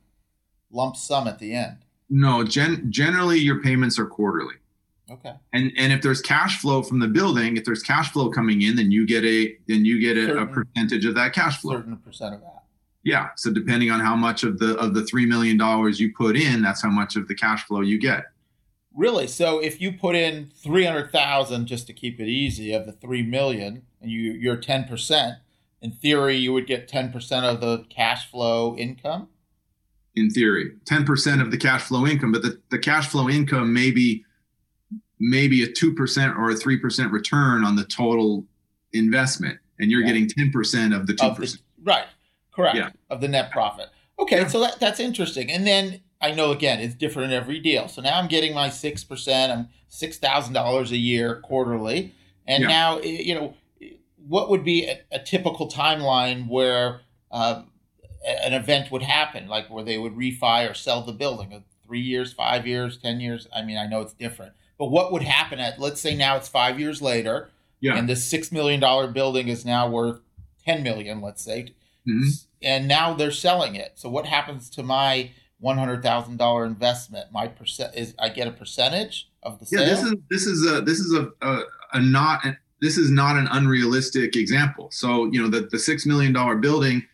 lump 0.70 0.96
sum 0.96 1.26
at 1.26 1.38
the 1.38 1.54
end? 1.54 1.78
No, 2.08 2.44
gen- 2.44 2.86
generally 2.90 3.38
your 3.38 3.62
payments 3.62 3.98
are 3.98 4.06
quarterly. 4.06 4.54
Okay. 5.10 5.32
And 5.52 5.72
and 5.76 5.92
if 5.92 6.02
there's 6.02 6.20
cash 6.20 6.60
flow 6.60 6.82
from 6.82 6.98
the 6.98 7.06
building, 7.06 7.56
if 7.56 7.64
there's 7.64 7.82
cash 7.82 8.12
flow 8.12 8.28
coming 8.30 8.62
in, 8.62 8.76
then 8.76 8.90
you 8.90 9.06
get 9.06 9.24
a 9.24 9.56
then 9.68 9.84
you 9.84 10.00
get 10.00 10.16
a, 10.16 10.26
certain, 10.26 10.42
a 10.42 10.46
percentage 10.46 11.04
of 11.04 11.14
that 11.14 11.32
cash 11.32 11.60
flow. 11.60 11.76
Certain 11.76 11.96
percent 11.98 12.34
of 12.34 12.40
that. 12.40 12.64
Yeah. 13.04 13.28
So 13.36 13.52
depending 13.52 13.90
on 13.92 14.00
how 14.00 14.16
much 14.16 14.42
of 14.42 14.58
the 14.58 14.76
of 14.78 14.94
the 14.94 15.04
three 15.04 15.24
million 15.24 15.56
dollars 15.56 16.00
you 16.00 16.12
put 16.12 16.36
in, 16.36 16.60
that's 16.60 16.82
how 16.82 16.90
much 16.90 17.14
of 17.14 17.28
the 17.28 17.36
cash 17.36 17.64
flow 17.64 17.82
you 17.82 18.00
get. 18.00 18.24
Really? 18.96 19.26
So 19.26 19.58
if 19.58 19.78
you 19.78 19.92
put 19.92 20.16
in 20.16 20.50
three 20.56 20.86
hundred 20.86 21.12
thousand 21.12 21.66
just 21.66 21.86
to 21.88 21.92
keep 21.92 22.18
it 22.18 22.28
easy 22.28 22.72
of 22.72 22.86
the 22.86 22.92
three 22.92 23.22
million, 23.22 23.82
and 24.00 24.10
you 24.10 24.32
you're 24.32 24.56
ten 24.56 24.84
percent, 24.84 25.36
in 25.82 25.92
theory 25.92 26.36
you 26.36 26.52
would 26.54 26.66
get 26.66 26.88
ten 26.88 27.12
percent 27.12 27.44
of 27.44 27.60
the 27.60 27.84
cash 27.90 28.30
flow 28.30 28.74
income. 28.76 29.28
In 30.14 30.30
theory, 30.30 30.72
ten 30.86 31.04
percent 31.04 31.42
of 31.42 31.50
the 31.50 31.58
cash 31.58 31.82
flow 31.82 32.06
income, 32.06 32.32
but 32.32 32.40
the, 32.40 32.58
the 32.70 32.78
cash 32.78 33.08
flow 33.08 33.28
income 33.28 33.74
may 33.74 33.90
be 33.90 34.24
maybe 35.20 35.62
a 35.62 35.70
two 35.70 35.94
percent 35.94 36.34
or 36.38 36.48
a 36.48 36.56
three 36.56 36.78
percent 36.78 37.12
return 37.12 37.64
on 37.64 37.76
the 37.76 37.84
total 37.84 38.46
investment, 38.94 39.58
and 39.78 39.90
you're 39.90 40.00
yeah. 40.00 40.06
getting 40.06 40.26
ten 40.26 40.50
percent 40.50 40.94
of 40.94 41.06
the 41.06 41.12
two 41.12 41.34
percent. 41.34 41.62
Right. 41.82 42.06
Correct. 42.50 42.76
Yeah. 42.76 42.90
Of 43.10 43.20
the 43.20 43.28
net 43.28 43.50
profit. 43.50 43.90
Okay, 44.18 44.40
yeah. 44.40 44.46
so 44.46 44.60
that, 44.60 44.80
that's 44.80 44.98
interesting. 44.98 45.50
And 45.50 45.66
then 45.66 46.00
I 46.20 46.32
know 46.32 46.50
again 46.50 46.80
it's 46.80 46.94
different 46.94 47.32
in 47.32 47.38
every 47.38 47.60
deal. 47.60 47.88
So 47.88 48.02
now 48.02 48.18
I'm 48.18 48.28
getting 48.28 48.54
my 48.54 48.68
six 48.68 49.04
percent. 49.04 49.52
I'm 49.52 49.68
six 49.88 50.18
thousand 50.18 50.54
dollars 50.54 50.92
a 50.92 50.96
year 50.96 51.40
quarterly, 51.42 52.14
and 52.46 52.62
yeah. 52.62 52.68
now 52.68 53.00
you 53.00 53.34
know 53.34 53.54
what 54.26 54.50
would 54.50 54.64
be 54.64 54.86
a, 54.86 55.00
a 55.12 55.18
typical 55.18 55.70
timeline 55.70 56.48
where 56.48 57.02
uh, 57.30 57.62
an 58.26 58.52
event 58.54 58.90
would 58.90 59.02
happen, 59.02 59.46
like 59.48 59.68
where 59.70 59.84
they 59.84 59.98
would 59.98 60.14
refi 60.14 60.68
or 60.68 60.74
sell 60.74 61.02
the 61.02 61.12
building. 61.12 61.52
Uh, 61.52 61.60
three 61.86 62.00
years, 62.00 62.32
five 62.32 62.66
years, 62.66 62.98
ten 62.98 63.20
years. 63.20 63.46
I 63.54 63.62
mean, 63.62 63.78
I 63.78 63.86
know 63.86 64.00
it's 64.00 64.12
different, 64.12 64.52
but 64.78 64.86
what 64.86 65.12
would 65.12 65.22
happen 65.22 65.60
at? 65.60 65.78
Let's 65.78 66.00
say 66.00 66.16
now 66.16 66.36
it's 66.36 66.48
five 66.48 66.80
years 66.80 67.00
later, 67.00 67.50
yeah. 67.80 67.96
and 67.96 68.08
this 68.08 68.24
six 68.24 68.50
million 68.50 68.80
dollar 68.80 69.06
building 69.06 69.48
is 69.48 69.64
now 69.64 69.88
worth 69.88 70.20
ten 70.64 70.82
million. 70.82 71.20
Let's 71.20 71.42
say, 71.42 71.74
mm-hmm. 72.08 72.28
and 72.62 72.88
now 72.88 73.14
they're 73.14 73.30
selling 73.30 73.76
it. 73.76 73.92
So 73.94 74.08
what 74.08 74.26
happens 74.26 74.68
to 74.70 74.82
my 74.82 75.30
one 75.66 75.76
hundred 75.76 76.00
thousand 76.00 76.36
dollar 76.36 76.64
investment, 76.64 77.26
my 77.32 77.48
percent 77.48 77.92
is 77.96 78.14
I 78.20 78.28
get 78.28 78.46
a 78.46 78.52
percentage 78.52 79.28
of 79.42 79.58
the 79.58 79.66
sale. 79.66 79.80
Yeah, 79.80 79.86
this 79.86 80.02
is 80.04 80.14
this 80.30 80.46
is 80.46 80.64
a 80.64 80.80
this 80.80 81.00
is 81.00 81.12
a 81.12 81.32
a, 81.42 81.62
a 81.94 82.00
not 82.00 82.44
this 82.80 82.96
is 82.96 83.10
not 83.10 83.34
an 83.36 83.48
unrealistic 83.50 84.36
example. 84.36 84.90
So 84.92 85.24
you 85.32 85.42
know 85.42 85.48
the 85.48 85.62
the 85.68 85.80
six 85.80 86.06
million 86.06 86.32
dollar 86.32 86.54
building, 86.54 87.04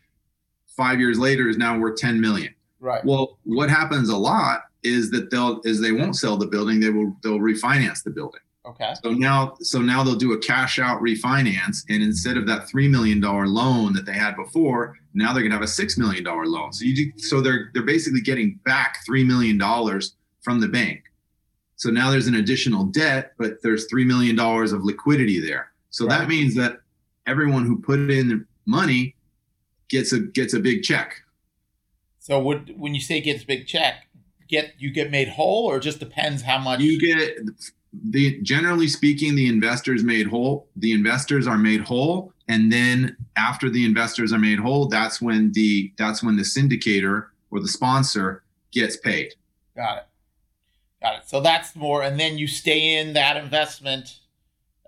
five 0.67 1.01
years 1.01 1.19
later 1.19 1.49
is 1.49 1.57
now 1.57 1.79
worth 1.79 1.97
ten 1.97 2.21
million. 2.21 2.55
Right. 2.79 3.03
Well, 3.03 3.39
what 3.45 3.71
happens 3.71 4.11
a 4.11 4.19
lot 4.19 4.65
is 4.83 5.11
that 5.13 5.31
they'll 5.31 5.63
is 5.65 5.81
they 5.81 5.93
won't 5.93 6.17
sell 6.17 6.37
the 6.37 6.47
building. 6.47 6.79
They 6.79 6.91
will 6.91 7.17
they'll 7.23 7.39
refinance 7.39 8.05
the 8.05 8.11
building. 8.11 8.42
Okay. 8.65 8.93
So 9.03 9.11
now 9.11 9.55
so 9.61 9.81
now 9.81 10.05
they'll 10.05 10.15
do 10.15 10.33
a 10.35 10.39
cash 10.39 10.79
out 10.79 11.01
refinance, 11.03 11.79
and 11.89 12.03
instead 12.03 12.37
of 12.37 12.47
that 12.47 12.69
three 12.69 12.87
million 12.87 13.21
dollar 13.21 13.49
loan 13.49 13.93
that 13.95 14.07
they 14.07 14.13
had 14.13 14.37
before, 14.37 14.97
now 15.15 15.33
they're 15.33 15.43
gonna 15.43 15.55
have 15.55 15.63
a 15.65 15.67
six 15.69 15.99
million 15.99 16.23
dollar 16.23 16.47
loan. 16.47 16.73
So 16.73 16.85
you 16.85 16.95
do, 16.95 17.19
so 17.19 17.41
they're 17.41 17.71
they're 17.75 17.83
basically 17.83 18.21
getting 18.21 18.61
back 18.65 18.99
three 19.05 19.25
million 19.25 19.59
dollars 19.59 20.15
from 20.43 20.61
the 20.61 20.69
bank. 20.69 21.03
So 21.75 21.91
now 21.91 22.13
there's 22.13 22.29
an 22.29 22.37
additional 22.37 22.85
debt, 22.85 23.33
but 23.37 23.61
there's 23.63 23.87
three 23.91 24.05
million 24.05 24.37
dollars 24.37 24.73
of 24.73 24.85
liquidity 24.85 25.41
there. 25.41 25.73
So 25.91 26.07
Right. 26.07 26.21
that 26.21 26.29
means 26.29 26.55
that 26.55 26.79
everyone 27.27 27.67
who 27.67 27.81
put 27.81 27.99
in 28.11 28.47
money 28.65 29.17
gets 29.89 30.13
a 30.13 30.21
gets 30.21 30.55
a 30.55 30.61
big 30.61 30.85
check. 30.85 31.17
So 32.21 32.39
would 32.41 32.79
when 32.79 32.95
you 32.95 33.01
say 33.01 33.21
gets 33.21 33.43
a 33.43 33.47
big 33.47 33.67
check, 33.67 34.07
get 34.49 34.75
you 34.79 34.93
get 34.93 35.11
made 35.11 35.31
whole, 35.31 35.67
or 35.67 35.79
it 35.79 35.81
just 35.83 35.99
depends 35.99 36.43
how 36.43 36.59
much 36.59 36.79
You 36.79 37.01
get 37.01 37.39
the 37.93 38.41
generally 38.41 38.89
speaking, 38.89 39.35
the 39.35 39.49
investors 39.49 40.03
made 40.03 40.27
whole. 40.27 40.69
The 40.77 40.93
investors 40.93 41.47
are 41.47 41.59
made 41.59 41.83
whole, 41.83 42.33
and 42.49 42.73
then 42.73 43.17
after 43.37 43.69
the 43.69 43.85
investors 43.85 44.33
are 44.33 44.39
made 44.39 44.59
whole, 44.59 44.87
that's 44.87 45.21
when 45.21 45.53
the 45.53 45.93
that's 45.99 46.23
when 46.23 46.37
the 46.37 46.43
syndicator 46.43 47.27
or 47.51 47.61
the 47.61 47.69
sponsor 47.69 48.45
gets 48.73 48.97
paid. 48.97 49.35
Got 49.77 49.99
it. 49.99 50.07
Got 51.03 51.17
it. 51.17 51.29
So 51.29 51.41
that's 51.41 51.77
more, 51.77 52.03
and 52.03 52.19
then 52.19 52.39
you 52.39 52.47
stay 52.47 52.99
in 52.99 53.13
that 53.13 53.37
investment. 53.37 54.21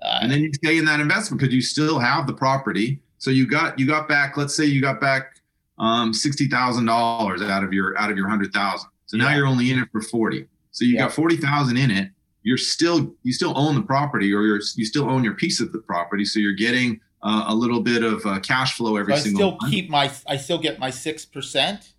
Uh, 0.01 0.19
and 0.23 0.31
then 0.31 0.43
you 0.43 0.53
stay 0.53 0.79
in 0.79 0.85
that 0.85 1.01
investment 1.01 1.41
because 1.41 1.55
you 1.55 1.63
still 1.63 1.99
have 1.99 2.27
the 2.27 2.35
property. 2.35 3.01
So 3.19 3.31
you 3.31 3.47
got 3.47 3.79
you 3.79 3.87
got 3.87 4.09
back. 4.09 4.37
Let's 4.37 4.55
say 4.55 4.65
you 4.65 4.81
got 4.81 5.01
back 5.01 5.41
um, 5.79 6.15
sixty 6.15 6.49
thousand 6.49 6.87
dollars 6.87 7.43
out 7.43 7.65
of 7.65 7.73
your 7.75 7.99
out 7.99 8.11
of 8.11 8.17
your 8.17 8.29
hundred 8.29 8.53
thousand. 8.53 8.89
So 9.07 9.19
now 9.19 9.29
Yeah. 9.29 9.37
you're 9.37 9.47
only 9.47 9.71
in 9.71 9.79
it 9.79 9.89
for 9.93 10.01
forty. 10.01 10.47
So 10.73 10.85
you 10.87 10.95
Yeah. 10.95 11.01
got 11.01 11.13
forty 11.13 11.37
thousand 11.37 11.77
in 11.77 11.91
it. 11.91 12.11
You're 12.45 12.59
still 12.59 13.13
you 13.25 13.33
still 13.33 13.53
own 13.57 13.75
the 13.75 13.83
property, 13.83 14.33
or 14.33 14.43
you're 14.43 14.61
you 14.77 14.85
still 14.85 15.11
own 15.11 15.25
your 15.25 15.35
piece 15.35 15.61
of 15.61 15.73
the 15.73 15.79
property. 15.81 16.25
So 16.25 16.39
you're 16.39 16.53
getting 16.53 17.01
uh, 17.23 17.47
a 17.49 17.55
little 17.55 17.81
bit 17.81 18.03
of 18.05 18.25
uh, 18.27 18.39
cash 18.41 18.77
flow 18.77 18.97
every 18.97 19.15
so 19.15 19.19
I 19.19 19.23
single 19.23 19.39
still 19.39 19.59
month. 19.61 19.73
keep 19.73 19.89
my, 19.91 20.13
I 20.29 20.37
still 20.37 20.59
get 20.59 20.79
my 20.79 20.91
six 20.91 21.25
percent, 21.25 21.95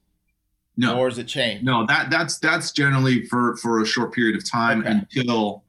no, 0.77 0.97
or 0.97 1.07
is 1.07 1.17
it 1.17 1.25
change? 1.27 1.63
no, 1.63 1.85
that 1.87 2.09
that's 2.11 2.37
that's 2.39 2.71
generally 2.71 3.25
for 3.25 3.57
for 3.57 3.81
a 3.81 3.85
short 3.85 4.13
period 4.13 4.35
of 4.35 4.49
time 4.49 4.81
Okay. 4.81 4.91
until 4.91 5.63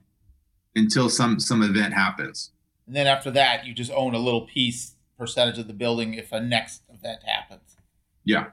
until 0.76 1.08
some 1.08 1.40
some 1.40 1.62
event 1.62 1.94
happens. 1.94 2.52
And 2.86 2.94
then 2.94 3.06
after 3.06 3.30
that, 3.32 3.66
you 3.66 3.72
just 3.74 3.90
own 3.90 4.14
a 4.14 4.18
little 4.18 4.42
piece 4.42 4.92
percentage 5.18 5.58
of 5.58 5.66
the 5.66 5.72
building 5.72 6.12
if 6.14 6.30
a 6.32 6.40
next 6.40 6.82
event 6.92 7.20
happens. 7.24 7.76
Yeah. 8.24 8.48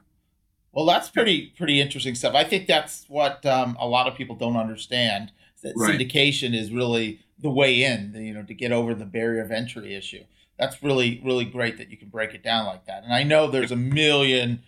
Well, 0.72 0.86
that's 0.86 1.10
pretty 1.10 1.52
pretty 1.56 1.82
interesting 1.82 2.14
stuff. 2.14 2.34
I 2.34 2.44
think 2.44 2.66
that's 2.66 3.04
what 3.08 3.44
um, 3.44 3.76
a 3.78 3.86
lot 3.86 4.08
of 4.08 4.14
people 4.16 4.34
don't 4.36 4.56
understand. 4.56 5.32
That 5.64 5.72
Right. 5.76 5.98
syndication 5.98 6.54
is 6.54 6.70
really 6.70 7.18
the 7.40 7.50
way 7.50 7.82
in, 7.82 8.14
you 8.14 8.32
know, 8.32 8.42
to 8.44 8.54
get 8.54 8.70
over 8.70 8.94
the 8.94 9.04
barrier 9.06 9.42
of 9.42 9.50
entry 9.50 9.94
issue. 9.94 10.22
That's 10.58 10.80
really 10.82 11.20
really 11.24 11.44
great 11.46 11.78
that 11.78 11.90
you 11.90 11.96
can 11.96 12.08
break 12.08 12.32
it 12.34 12.44
down 12.44 12.66
like 12.66 12.84
that. 12.86 13.02
And 13.02 13.12
I 13.12 13.24
know 13.24 13.50
there's 13.50 13.72
a 13.72 13.76
million 13.76 14.60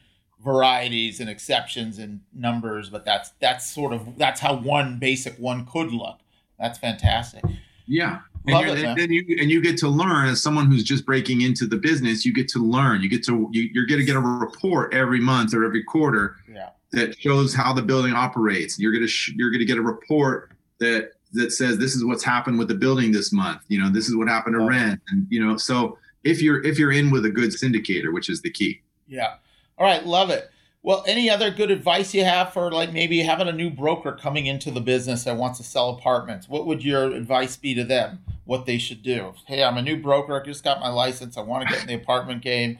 varieties 0.43 1.21
and 1.21 1.29
exceptions 1.31 1.99
and 1.99 2.21
numbers, 2.35 2.89
but 2.91 3.05
that's 3.05 3.31
that's 3.41 3.69
sort 3.71 3.93
of 3.93 4.19
that's 4.19 4.41
how 4.41 4.57
one 4.57 4.99
basic 4.99 5.37
one 5.39 5.65
could 5.67 5.93
look. 5.93 6.19
That's 6.59 6.79
fantastic. 6.79 7.43
Yeah. 7.87 8.21
And, 8.47 8.55
Love 8.55 8.67
you're- 8.67 8.79
it, 8.81 8.85
and 8.85 8.99
then 8.99 9.13
you 9.13 9.25
and 9.41 9.51
you 9.51 9.61
get 9.61 9.77
to 9.79 9.89
learn 9.89 10.29
as 10.29 10.41
someone 10.43 10.67
who's 10.71 10.85
just 10.85 11.05
breaking 11.05 11.41
into 11.43 11.67
the 11.67 11.77
business. 11.77 12.25
You 12.25 12.33
get 12.33 12.49
to 12.49 12.59
learn. 12.61 13.03
You 13.03 13.09
get 13.09 13.25
to 13.25 13.49
you, 13.53 13.69
you're 13.73 13.87
going 13.87 14.01
to 14.01 14.05
get 14.07 14.17
a 14.17 14.21
report 14.21 14.95
every 14.95 15.21
month 15.21 15.53
or 15.55 15.65
every 15.65 15.83
quarter 15.83 16.37
Yeah. 16.53 16.71
that 16.93 17.19
shows 17.21 17.55
how 17.55 17.73
the 17.73 17.83
building 17.83 18.13
operates. 18.13 18.79
You're 18.79 18.93
going 18.93 19.03
to 19.05 19.09
sh- 19.09 19.33
you're 19.37 19.51
going 19.51 19.61
to 19.61 19.67
get 19.67 19.79
a 19.79 19.83
report 19.83 20.53
that 20.81 21.13
that 21.33 21.53
says 21.53 21.79
this 21.79 21.95
is 21.95 22.05
what's 22.05 22.25
happened 22.25 22.59
with 22.59 22.69
the 22.69 22.75
building 22.75 23.13
this 23.13 23.33
month. 23.33 23.63
You 23.69 23.83
know, 23.83 23.91
this 23.91 24.09
is 24.09 24.17
what 24.17 24.29
happened 24.29 24.57
to 24.59 24.65
rent, 24.65 25.01
and 25.11 25.27
you 25.31 25.45
know, 25.45 25.57
so 25.57 25.99
if 26.25 26.43
you're 26.43 26.65
if 26.65 26.79
you're 26.79 26.93
in 26.93 27.11
with 27.11 27.25
a 27.25 27.31
good 27.31 27.51
syndicator, 27.51 28.13
which 28.13 28.29
is 28.29 28.43
the 28.43 28.51
key. 28.51 28.83
Yeah. 29.07 29.35
All 29.79 29.87
right, 29.87 30.05
love 30.05 30.31
it. 30.31 30.51
Well, 30.83 31.03
any 31.07 31.29
other 31.29 31.51
good 31.51 31.73
advice 31.73 32.15
you 32.15 32.25
have 32.25 32.53
for 32.53 32.71
like 32.71 32.93
maybe 32.93 33.19
having 33.21 33.49
a 33.49 33.53
new 33.53 33.71
broker 33.71 34.13
coming 34.13 34.47
into 34.47 34.71
the 34.71 34.81
business 34.81 35.25
that 35.25 35.37
wants 35.37 35.59
to 35.59 35.65
sell 35.65 35.91
apartments? 35.91 36.49
What 36.49 36.67
would 36.67 36.85
your 36.85 37.13
advice 37.13 37.57
be 37.57 37.75
to 37.75 37.83
them? 37.83 38.21
What 38.45 38.67
they 38.67 38.79
should 38.79 39.03
do? 39.03 39.35
Hey, 39.47 39.65
I'm 39.65 39.77
a 39.77 39.83
new 39.83 40.01
broker. 40.01 40.41
I 40.41 40.45
just 40.45 40.63
got 40.63 40.79
my 40.79 40.89
license. 40.89 41.37
I 41.37 41.41
want 41.41 41.67
to 41.67 41.75
get 41.75 41.83
in 41.83 41.89
the 41.89 41.95
apartment 41.95 42.41
game. 42.43 42.79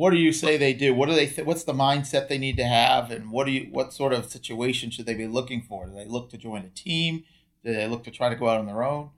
What 0.00 0.12
do 0.12 0.16
you 0.16 0.32
say 0.32 0.56
they 0.56 0.72
do? 0.72 0.94
What 0.94 1.10
do 1.10 1.14
they? 1.14 1.26
Th- 1.26 1.46
what's 1.46 1.64
the 1.64 1.74
mindset 1.74 2.28
they 2.28 2.38
need 2.38 2.56
to 2.56 2.64
have? 2.64 3.10
And 3.10 3.30
what 3.30 3.44
do 3.44 3.52
you? 3.52 3.68
What 3.70 3.92
sort 3.92 4.14
of 4.14 4.30
situation 4.32 4.90
should 4.90 5.04
they 5.04 5.12
be 5.12 5.26
looking 5.26 5.60
for? 5.60 5.84
Do 5.84 5.92
they 5.92 6.06
look 6.06 6.30
to 6.30 6.38
join 6.38 6.62
a 6.64 6.70
team? 6.70 7.24
Do 7.62 7.74
they 7.74 7.86
look 7.86 8.04
to 8.04 8.10
try 8.10 8.30
to 8.30 8.34
go 8.34 8.48
out 8.48 8.58
on 8.58 8.64
their 8.64 8.82
own? 8.82 9.10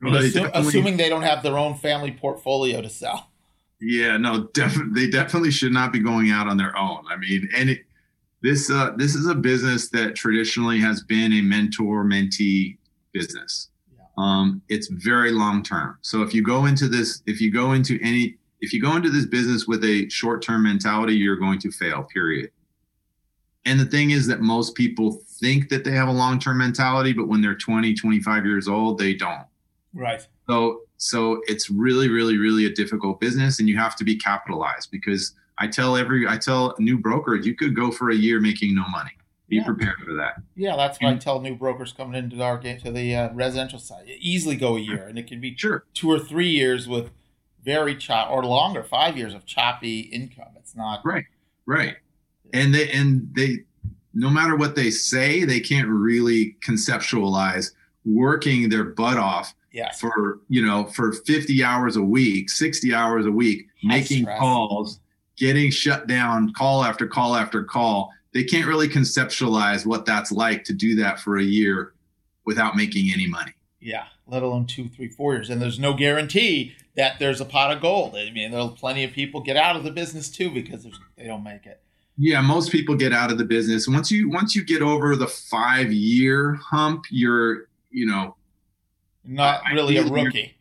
Well, 0.00 0.12
they 0.12 0.28
Assu- 0.28 0.34
definitely- 0.34 0.68
assuming 0.68 0.96
they 0.96 1.08
don't 1.08 1.22
have 1.22 1.42
their 1.42 1.58
own 1.58 1.74
family 1.74 2.12
portfolio 2.12 2.80
to 2.82 2.88
sell. 2.88 3.32
Yeah, 3.80 4.16
no, 4.16 4.44
definitely 4.54 5.06
they 5.06 5.10
definitely 5.10 5.50
should 5.50 5.72
not 5.72 5.92
be 5.92 5.98
going 5.98 6.30
out 6.30 6.46
on 6.46 6.56
their 6.56 6.78
own. 6.78 7.02
I 7.10 7.16
mean, 7.16 7.48
and 7.56 7.70
it, 7.70 7.80
this 8.42 8.70
uh, 8.70 8.92
this 8.96 9.16
is 9.16 9.26
a 9.26 9.34
business 9.34 9.88
that 9.90 10.14
traditionally 10.14 10.78
has 10.78 11.02
been 11.02 11.32
a 11.32 11.42
mentor 11.42 12.04
mentee 12.04 12.78
business. 13.12 13.70
Yeah. 13.92 14.04
Um, 14.16 14.62
it's 14.68 14.86
very 14.86 15.32
long 15.32 15.64
term. 15.64 15.98
So 16.02 16.22
if 16.22 16.32
you 16.32 16.44
go 16.44 16.64
into 16.66 16.86
this, 16.86 17.24
if 17.26 17.40
you 17.40 17.52
go 17.52 17.72
into 17.72 17.98
any, 18.00 18.36
if 18.60 18.72
you 18.72 18.80
go 18.80 18.96
into 18.96 19.10
this 19.10 19.26
business 19.26 19.66
with 19.66 19.84
a 19.84 20.08
short 20.08 20.42
term 20.42 20.62
mentality, 20.62 21.14
you're 21.14 21.36
going 21.36 21.58
to 21.60 21.70
fail. 21.70 22.04
Period. 22.04 22.50
And 23.64 23.80
the 23.80 23.84
thing 23.86 24.10
is 24.10 24.26
that 24.28 24.40
most 24.40 24.74
people 24.76 25.20
think 25.40 25.68
that 25.70 25.84
they 25.84 25.90
have 25.90 26.08
a 26.08 26.12
long 26.12 26.38
term 26.38 26.58
mentality, 26.58 27.12
but 27.12 27.26
when 27.28 27.42
they're 27.42 27.54
20, 27.56 27.94
25 27.94 28.46
years 28.46 28.68
old, 28.68 28.98
they 28.98 29.14
don't. 29.14 29.44
Right. 29.92 30.26
So 30.48 30.82
so 30.98 31.42
it's 31.46 31.68
really, 31.68 32.08
really, 32.08 32.38
really 32.38 32.64
a 32.66 32.70
difficult 32.72 33.20
business, 33.20 33.58
and 33.58 33.68
you 33.68 33.76
have 33.76 33.96
to 33.96 34.04
be 34.04 34.16
capitalized 34.16 34.90
because 34.90 35.34
I 35.58 35.66
tell 35.66 35.96
every 35.96 36.26
I 36.26 36.36
tell 36.38 36.74
new 36.78 36.98
brokers 36.98 37.46
you 37.46 37.54
could 37.54 37.74
go 37.74 37.90
for 37.90 38.10
a 38.10 38.14
year 38.14 38.40
making 38.40 38.74
no 38.74 38.84
money. 38.88 39.10
Be 39.48 39.56
Yeah. 39.56 39.64
prepared 39.64 39.98
for 40.04 40.14
that. 40.14 40.42
Yeah, 40.56 40.74
that's 40.76 40.98
what 41.00 41.12
I 41.12 41.16
tell 41.18 41.40
new 41.40 41.54
brokers 41.54 41.92
coming 41.92 42.14
into 42.18 42.42
our 42.42 42.58
game 42.58 42.80
to 42.80 42.90
the 42.90 43.14
uh, 43.14 43.32
residential 43.32 43.78
side. 43.78 44.06
Easily 44.18 44.56
go 44.56 44.76
a 44.76 44.80
year, 44.80 45.06
and 45.06 45.18
it 45.18 45.26
can 45.26 45.40
be 45.40 45.54
Sure. 45.56 45.84
two 45.94 46.10
or 46.10 46.18
three 46.18 46.48
years 46.50 46.88
with 46.88 47.10
very 47.66 47.96
chop 47.96 48.30
or 48.30 48.44
longer, 48.46 48.82
five 48.82 49.16
years 49.18 49.34
of 49.34 49.44
choppy 49.44 50.00
income. 50.00 50.46
It's 50.56 50.74
not 50.74 51.04
Right. 51.04 51.24
Right. 51.66 51.96
And 52.54 52.72
they 52.74 52.90
and 52.92 53.28
they 53.34 53.64
no 54.14 54.30
matter 54.30 54.56
what 54.56 54.74
they 54.76 54.88
say, 54.90 55.44
they 55.44 55.60
can't 55.60 55.88
really 55.88 56.56
conceptualize 56.64 57.72
working 58.06 58.68
their 58.70 58.84
butt 58.84 59.18
off 59.18 59.52
Yes. 59.72 60.00
for 60.00 60.38
you 60.48 60.64
know 60.64 60.86
for 60.86 61.12
50 61.12 61.62
hours 61.62 61.96
a 61.96 62.02
week 62.02 62.48
60 62.48 62.94
hours 62.94 63.26
a 63.26 63.30
week 63.30 63.66
High 63.82 63.88
making 63.98 64.22
stress. 64.22 64.38
calls 64.38 65.00
getting 65.36 65.70
shut 65.70 66.06
down 66.06 66.52
call 66.54 66.82
after 66.82 67.06
call 67.06 67.34
after 67.36 67.62
call 67.62 68.10
they 68.32 68.42
can't 68.44 68.66
really 68.66 68.88
conceptualize 68.88 69.84
what 69.84 70.06
that's 70.06 70.32
like 70.32 70.64
to 70.64 70.72
do 70.72 70.94
that 70.96 71.20
for 71.20 71.36
a 71.36 71.42
year 71.42 71.92
without 72.46 72.74
making 72.76 73.10
any 73.12 73.26
money 73.26 73.52
Yeah, 73.80 74.04
let 74.26 74.42
alone 74.42 74.66
two, 74.66 74.88
three, 74.88 75.08
four 75.08 75.34
years. 75.34 75.50
And 75.50 75.60
there's 75.62 75.78
no 75.78 75.94
guarantee 75.94 76.74
that 76.96 77.18
there's 77.18 77.40
a 77.40 77.44
pot 77.44 77.72
of 77.72 77.80
gold. 77.80 78.16
I 78.16 78.30
mean, 78.30 78.50
there'll 78.50 78.70
plenty 78.70 79.04
of 79.04 79.12
people 79.12 79.40
get 79.40 79.56
out 79.56 79.76
of 79.76 79.84
the 79.84 79.90
business 79.90 80.28
too 80.28 80.50
because 80.50 80.86
they 81.16 81.26
don't 81.26 81.44
make 81.44 81.66
it. 81.66 81.80
yeah 82.18 82.40
most 82.40 82.72
people 82.72 82.94
get 82.94 83.12
out 83.12 83.30
of 83.30 83.38
the 83.38 83.44
business 83.44 83.86
once 83.86 84.10
you 84.10 84.30
once 84.30 84.56
you 84.56 84.64
get 84.64 84.82
over 84.82 85.14
the 85.14 85.26
five 85.26 85.92
year 85.92 86.54
hump 86.54 87.04
you're 87.10 87.68
you 87.90 88.06
know 88.06 88.34
Not 89.24 89.62
really 89.72 89.98
a 89.98 90.04
rookie. 90.04 90.56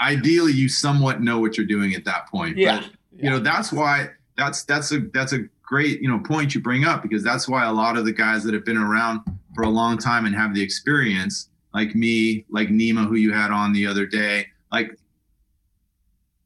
Ideally 0.00 0.52
you 0.52 0.68
somewhat 0.68 1.22
know 1.22 1.38
what 1.38 1.56
you're 1.56 1.66
doing 1.66 1.94
at 1.94 2.04
that 2.04 2.28
point 2.28 2.56
yeah. 2.56 2.80
but 2.80 2.90
you 3.16 3.30
know 3.30 3.38
that's 3.38 3.72
why 3.72 4.08
that's 4.36 4.64
that's 4.64 4.92
a 4.92 5.00
that's 5.14 5.32
a 5.32 5.44
great 5.62 6.00
you 6.02 6.08
know 6.08 6.18
point 6.18 6.54
you 6.54 6.60
bring 6.60 6.84
up 6.84 7.02
because 7.02 7.22
that's 7.22 7.48
why 7.48 7.64
a 7.64 7.72
lot 7.72 7.96
of 7.96 8.04
the 8.04 8.12
guys 8.12 8.42
that 8.44 8.52
have 8.52 8.64
been 8.64 8.76
around 8.76 9.20
for 9.54 9.62
a 9.62 9.70
long 9.70 9.96
time 9.96 10.26
and 10.26 10.34
have 10.34 10.54
the 10.54 10.62
experience 10.62 11.48
like 11.74 11.94
me 11.94 12.44
like 12.50 12.68
Nima 12.68 13.06
who 13.06 13.16
you 13.16 13.32
had 13.32 13.50
on 13.50 13.72
the 13.72 13.86
other 13.86 14.06
day 14.06 14.46
like 14.70 14.90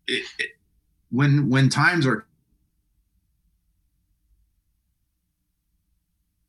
it, 0.06 0.24
it, 0.38 0.50
when 1.10 1.48
when 1.48 1.68
times 1.68 2.06
are 2.06 2.26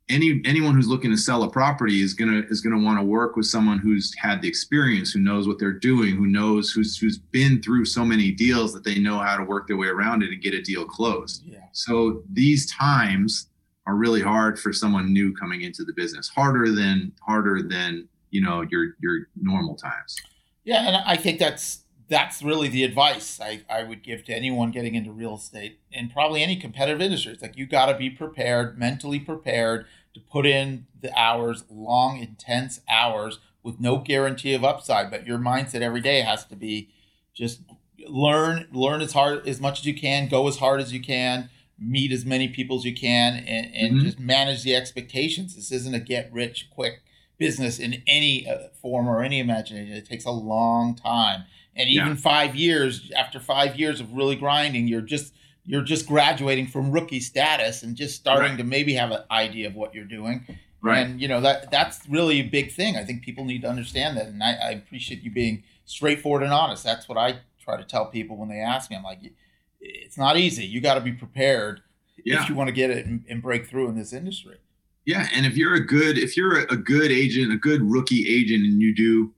any 0.10 0.42
anyone 0.46 0.74
who's 0.74 0.88
looking 0.88 1.12
to 1.12 1.18
sell 1.18 1.44
a 1.44 1.50
property 1.50 2.02
is 2.02 2.14
gonna 2.14 2.44
is 2.50 2.62
gonna 2.62 2.80
want 2.80 3.00
to 3.00 3.04
work 3.06 3.36
with 3.36 3.46
someone 3.46 3.78
who's 3.78 4.16
had 4.18 4.42
the 4.42 4.48
experience, 4.48 5.12
who 5.12 5.20
knows 5.20 5.48
what 5.48 5.60
they're 5.60 5.72
doing, 5.72 6.16
who 6.16 6.28
knows 6.28 6.72
who's 6.72 6.98
who's 6.98 7.18
been 7.18 7.62
through 7.62 7.86
so 7.86 8.06
many 8.06 8.32
deals 8.32 8.74
that 8.74 8.84
they 8.84 9.00
know 9.00 9.20
how 9.20 9.36
to 9.36 9.44
work 9.44 9.68
their 9.68 9.78
way 9.78 9.88
around 9.88 10.24
it 10.24 10.32
and 10.32 10.42
get 10.42 10.54
a 10.54 10.62
deal 10.62 10.86
closed. 10.86 11.44
Yeah. 11.46 11.60
So 11.74 12.24
these 12.32 12.72
times 12.72 13.50
are 13.86 13.96
really 13.96 14.22
hard 14.22 14.60
for 14.60 14.72
someone 14.72 15.12
new 15.12 15.34
coming 15.34 15.62
into 15.62 15.84
the 15.84 15.94
business. 15.94 16.30
Harder 16.30 16.72
than 16.72 17.12
harder 17.22 17.62
than 17.62 18.08
you 18.38 18.44
know 18.44 18.62
your 18.70 18.94
your 19.02 19.28
normal 19.36 19.76
times. 19.76 20.16
Yeah, 20.64 20.88
and 20.88 20.96
I 20.96 21.18
think 21.18 21.40
that's 21.40 21.82
that's 22.08 22.44
really 22.44 22.68
the 22.68 22.84
advice 22.84 23.42
I, 23.42 23.64
I 23.68 23.82
would 23.82 24.04
give 24.04 24.24
to 24.26 24.34
anyone 24.34 24.70
getting 24.70 24.94
into 24.94 25.12
real 25.12 25.36
estate 25.36 25.80
and 25.92 26.14
probably 26.14 26.44
any 26.44 26.56
competitive 26.56 27.02
industry. 27.02 27.34
It's 27.34 27.42
like 27.42 27.58
you 27.58 27.66
got 27.66 27.88
to 27.88 27.98
be 27.98 28.12
prepared, 28.12 28.78
mentally 28.78 29.20
prepared 29.20 29.88
to 30.14 30.20
put 30.20 30.46
in 30.46 30.86
the 31.02 31.12
hours, 31.20 31.64
long, 31.70 32.20
intense 32.20 32.80
hours 32.88 33.40
with 33.64 33.80
no 33.80 33.98
guarantee 33.98 34.54
of 34.54 34.64
upside. 34.64 35.10
But 35.10 35.26
your 35.26 35.40
mindset 35.40 35.82
every 35.82 36.02
day 36.02 36.22
has 36.22 36.46
to 36.46 36.56
be 36.56 36.92
just 37.34 37.62
learn, 38.08 38.68
learn 38.72 39.02
as 39.02 39.14
hard 39.14 39.48
as 39.48 39.60
much 39.60 39.80
as 39.80 39.86
you 39.86 39.96
can, 39.96 40.30
go 40.30 40.48
as 40.48 40.58
hard 40.58 40.80
as 40.80 40.94
you 40.94 41.02
can, 41.02 41.50
meet 41.80 42.12
as 42.12 42.24
many 42.24 42.48
people 42.48 42.78
as 42.78 42.86
you 42.86 42.96
can, 42.96 43.34
and, 43.34 43.74
and 43.74 43.96
mm-hmm. 43.96 44.06
just 44.06 44.20
manage 44.20 44.62
the 44.62 44.76
expectations. 44.76 45.56
This 45.56 45.72
isn't 45.72 45.96
a 45.96 46.00
get 46.00 46.32
rich 46.32 46.70
quick 46.70 47.02
business 47.38 47.80
in 47.80 48.02
any 48.08 48.48
uh, 48.48 48.70
form 48.82 49.08
or 49.08 49.24
any 49.24 49.40
imagination. 49.40 49.94
It 49.94 50.08
takes 50.08 50.26
a 50.26 50.32
long 50.32 50.96
time. 50.96 51.44
And 51.76 51.90
even 51.90 52.10
yeah. 52.10 52.16
five 52.16 52.56
years 52.56 53.12
after 53.16 53.40
five 53.40 53.76
years 53.76 54.00
of 54.00 54.14
really 54.14 54.36
grinding 54.36 54.88
you're 54.88 55.02
just 55.02 55.34
you're 55.64 55.84
just 55.84 56.08
graduating 56.08 56.68
from 56.68 56.92
rookie 56.92 57.20
status 57.20 57.84
and 57.84 57.96
just 57.96 58.16
starting 58.16 58.52
right. 58.52 58.58
to 58.58 58.64
maybe 58.64 58.94
have 58.94 59.12
an 59.12 59.22
idea 59.30 59.68
of 59.68 59.76
what 59.76 59.94
you're 59.94 60.06
doing. 60.06 60.46
Right. 60.82 61.00
And 61.00 61.22
you 61.22 61.28
know 61.28 61.42
that 61.42 61.70
that's 61.70 62.00
really 62.10 62.40
a 62.40 62.44
big 62.44 62.72
thing. 62.72 62.96
I 62.96 63.04
think 63.04 63.22
people 63.22 63.46
need 63.46 63.62
to 63.62 63.70
understand 63.70 64.18
that. 64.18 64.28
And 64.28 64.44
i, 64.44 64.54
I 64.54 64.70
appreciate 64.72 65.22
you 65.22 65.32
being 65.32 65.64
straightforward 65.86 66.44
and 66.44 66.54
honest. 66.54 66.84
That's 66.84 67.08
what 67.08 67.18
i 67.18 67.40
try 67.64 67.78
to 67.78 67.84
tell 67.84 68.06
people 68.06 68.38
when 68.38 68.50
they 68.50 68.60
ask 68.60 68.90
me. 68.90 68.96
I'm 68.98 69.04
like 69.04 69.20
it's 69.80 70.18
not 70.18 70.38
easy. 70.38 70.66
You 70.66 70.82
got 70.82 70.96
to 70.96 71.02
be 71.02 71.12
prepared 71.12 71.82
yeah. 72.24 72.42
if 72.42 72.50
you 72.50 72.56
want 72.56 72.70
to 72.70 72.74
get 72.74 72.90
it 72.90 73.06
and, 73.06 73.24
and 73.30 73.42
break 73.42 73.68
through 73.68 73.90
in 73.90 73.96
this 73.96 74.14
industry 74.14 74.58
yeah 75.08 75.28
and 75.34 75.48
if 75.48 75.58
you're 75.58 75.74
a 75.74 75.84
good 75.84 76.20
if 76.20 76.38
you're 76.38 76.60
a 76.60 76.78
good 76.78 77.12
agent 77.12 77.52
a 77.52 77.58
good 77.58 77.82
rookie 77.82 78.28
agent 78.30 78.64
and 78.64 78.80
you 78.80 78.94
do 78.94 79.34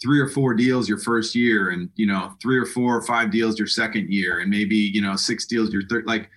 three 0.00 0.20
or 0.20 0.28
four 0.28 0.54
deals 0.54 0.88
your 0.88 0.98
first 0.98 1.34
year 1.34 1.70
and 1.70 1.90
you 1.96 2.06
know 2.06 2.32
three 2.40 2.56
or 2.56 2.66
four 2.66 2.96
or 2.96 3.02
five 3.02 3.32
deals 3.32 3.58
your 3.58 3.66
second 3.66 4.12
year 4.12 4.38
and 4.38 4.48
maybe 4.48 4.76
you 4.76 5.00
know 5.00 5.16
six 5.16 5.44
deals 5.44 5.72
your 5.72 5.82
third 5.88 6.06
like 6.06 6.30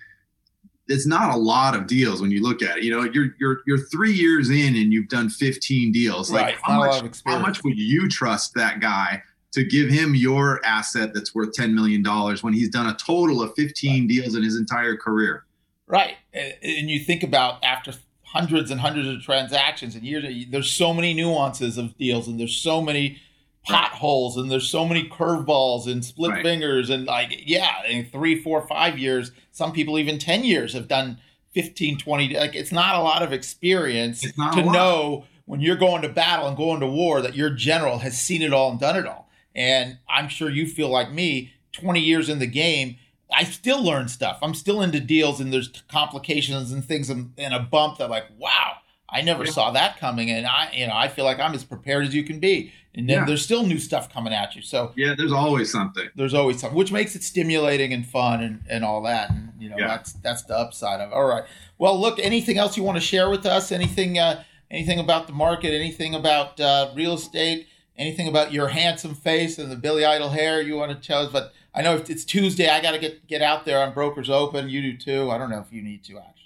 it's 0.88 1.06
not 1.06 1.34
a 1.34 1.36
lot 1.36 1.74
of 1.74 1.86
deals 1.86 2.20
when 2.20 2.30
you 2.30 2.42
look 2.42 2.62
at 2.62 2.78
it. 2.78 2.84
You 2.84 2.90
know 2.92 3.04
you're 3.04 3.34
you're 3.38 3.60
you're 3.66 3.78
three 3.78 4.12
years 4.12 4.50
in 4.50 4.76
and 4.76 4.92
you've 4.92 5.08
done 5.08 5.28
15 5.28 5.92
deals. 5.92 6.30
Right. 6.30 6.54
like 6.54 6.58
how 6.62 6.78
much, 6.78 7.22
how 7.24 7.38
much 7.38 7.62
would 7.64 7.78
you 7.78 8.08
trust 8.08 8.54
that 8.54 8.80
guy 8.80 9.22
to 9.52 9.64
give 9.64 9.88
him 9.90 10.14
your 10.14 10.64
asset 10.64 11.12
that's 11.14 11.34
worth 11.34 11.52
10 11.52 11.74
million 11.74 12.02
dollars 12.02 12.42
when 12.42 12.52
he's 12.52 12.68
done 12.68 12.86
a 12.86 12.94
total 12.94 13.42
of 13.42 13.54
15 13.54 14.00
right. 14.02 14.08
deals 14.08 14.34
in 14.34 14.42
his 14.42 14.56
entire 14.56 14.96
career? 14.96 15.44
Right. 15.86 16.16
And 16.32 16.90
you 16.90 17.00
think 17.00 17.22
about 17.22 17.62
after 17.64 17.92
hundreds 18.32 18.70
and 18.70 18.80
hundreds 18.80 19.08
of 19.08 19.22
transactions 19.22 19.94
and 19.94 20.04
years 20.04 20.24
there's 20.50 20.70
so 20.70 20.94
many 20.94 21.12
nuances 21.12 21.76
of 21.76 21.96
deals 21.98 22.26
and 22.26 22.40
there's 22.40 22.56
so 22.56 22.80
many 22.80 23.20
potholes 23.64 24.38
and 24.38 24.50
there's 24.50 24.68
so 24.68 24.86
many 24.86 25.08
curveballs 25.08 25.86
and 25.86 26.04
split 26.04 26.30
right. 26.30 26.42
fingers 26.42 26.88
and 26.88 27.04
like 27.04 27.42
yeah 27.46 27.84
in 27.86 28.06
three 28.06 28.40
four 28.42 28.66
five 28.66 28.98
years 28.98 29.32
some 29.52 29.70
people 29.70 29.98
even 29.98 30.18
10 30.18 30.44
years 30.44 30.72
have 30.72 30.88
done 30.88 31.18
15 31.52 31.98
20 31.98 32.34
like 32.34 32.54
it's 32.54 32.72
not 32.72 32.96
a 32.96 33.00
lot 33.00 33.22
of 33.22 33.32
experience 33.32 34.22
to 34.22 34.62
know 34.64 35.24
when 35.44 35.60
you're 35.60 35.76
going 35.76 36.00
to 36.00 36.08
battle 36.08 36.48
and 36.48 36.56
going 36.56 36.80
to 36.80 36.86
war 36.86 37.20
that 37.20 37.36
your 37.36 37.50
general 37.50 37.98
has 37.98 38.18
seen 38.18 38.40
it 38.40 38.52
all 38.54 38.70
and 38.70 38.80
done 38.80 38.96
it 38.96 39.06
all 39.06 39.28
and 39.54 39.98
i'm 40.08 40.28
sure 40.28 40.48
you 40.48 40.66
feel 40.66 40.88
like 40.88 41.12
me 41.12 41.52
20 41.72 42.00
years 42.00 42.30
in 42.30 42.38
the 42.38 42.46
game 42.46 42.96
I 43.34 43.44
still 43.44 43.82
learn 43.82 44.08
stuff. 44.08 44.38
I'm 44.42 44.54
still 44.54 44.82
into 44.82 45.00
deals 45.00 45.40
and 45.40 45.52
there's 45.52 45.68
complications 45.88 46.72
and 46.72 46.84
things 46.84 47.10
and, 47.10 47.32
and 47.38 47.54
a 47.54 47.60
bump 47.60 47.98
that 47.98 48.10
like, 48.10 48.26
wow, 48.38 48.76
I 49.12 49.20
never 49.20 49.44
yeah. 49.44 49.50
saw 49.50 49.70
that 49.72 49.98
coming, 49.98 50.30
and 50.30 50.46
I, 50.46 50.70
you 50.72 50.86
know, 50.86 50.94
I 50.94 51.08
feel 51.08 51.26
like 51.26 51.38
I'm 51.38 51.52
as 51.52 51.64
prepared 51.64 52.06
as 52.06 52.14
you 52.14 52.24
can 52.24 52.40
be. 52.40 52.72
And 52.94 53.08
then 53.08 53.20
yeah. 53.20 53.24
there's 53.24 53.42
still 53.42 53.64
new 53.64 53.78
stuff 53.78 54.12
coming 54.12 54.32
at 54.32 54.56
you. 54.56 54.62
So 54.62 54.92
yeah, 54.96 55.14
there's 55.16 55.32
always 55.32 55.70
something. 55.70 56.08
There's 56.14 56.34
always 56.34 56.60
something, 56.60 56.76
which 56.76 56.92
makes 56.92 57.14
it 57.14 57.22
stimulating 57.22 57.92
and 57.92 58.06
fun 58.06 58.42
and, 58.42 58.62
and 58.68 58.84
all 58.84 59.02
that. 59.02 59.30
And 59.30 59.52
you 59.58 59.68
know, 59.68 59.76
yeah. 59.78 59.88
that's 59.88 60.12
that's 60.14 60.42
the 60.44 60.56
upside 60.56 61.00
of. 61.00 61.10
It. 61.10 61.14
All 61.14 61.24
right. 61.24 61.44
Well, 61.78 61.98
look, 61.98 62.18
anything 62.18 62.58
else 62.58 62.76
you 62.76 62.82
want 62.82 62.96
to 62.96 63.04
share 63.04 63.30
with 63.30 63.46
us? 63.46 63.72
Anything, 63.72 64.18
uh, 64.18 64.42
anything 64.70 64.98
about 64.98 65.26
the 65.26 65.32
market? 65.32 65.74
Anything 65.74 66.14
about 66.14 66.60
uh, 66.60 66.90
real 66.94 67.14
estate? 67.14 67.66
Anything 68.02 68.28
about 68.28 68.52
your 68.52 68.68
handsome 68.68 69.14
face 69.14 69.58
and 69.58 69.70
the 69.70 69.76
Billy 69.76 70.04
Idol 70.04 70.30
hair 70.30 70.60
you 70.60 70.76
want 70.76 70.90
to 70.90 71.06
tell 71.06 71.24
us? 71.24 71.32
But 71.32 71.52
I 71.74 71.82
know 71.82 71.96
it's 71.96 72.24
Tuesday. 72.24 72.68
I 72.68 72.80
got 72.80 72.92
to 72.92 72.98
get 72.98 73.26
get 73.26 73.42
out 73.42 73.64
there 73.64 73.82
on 73.82 73.94
Brokers 73.94 74.28
Open. 74.28 74.68
You 74.68 74.82
do 74.82 74.96
too. 74.96 75.30
I 75.30 75.38
don't 75.38 75.50
know 75.50 75.60
if 75.60 75.72
you 75.72 75.82
need 75.82 76.04
to 76.04 76.18
actually 76.18 76.42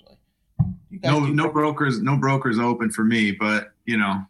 no 1.02 1.20
no 1.20 1.50
brokers 1.50 2.00
no 2.00 2.16
brokers 2.16 2.58
open 2.58 2.90
for 2.90 3.04
me 3.04 3.30
but 3.30 3.72
you 3.84 3.96
know 3.96 4.24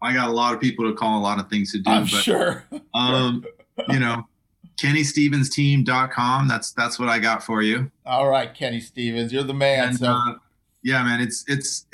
i 0.00 0.12
got 0.12 0.28
a 0.28 0.32
lot 0.32 0.54
of 0.54 0.60
people 0.60 0.88
to 0.88 0.94
call 0.94 1.18
a 1.18 1.22
lot 1.22 1.38
of 1.38 1.48
things 1.48 1.72
to 1.72 1.78
do 1.78 1.90
i'm 1.90 2.02
but, 2.02 2.08
sure 2.08 2.64
um 2.94 3.44
you 3.88 3.98
know 3.98 4.26
kennystevens.team.com 4.76 6.48
that's 6.48 6.72
that's 6.72 6.98
what 6.98 7.08
i 7.08 7.18
got 7.18 7.42
for 7.42 7.62
you 7.62 7.90
all 8.06 8.28
right 8.28 8.54
kenny 8.54 8.80
stevens 8.80 9.32
you're 9.32 9.42
the 9.42 9.54
man 9.54 9.88
and, 9.88 9.98
so. 9.98 10.06
uh, 10.06 10.34
yeah 10.82 11.02
man 11.02 11.20
it's 11.20 11.44
it's 11.48 11.86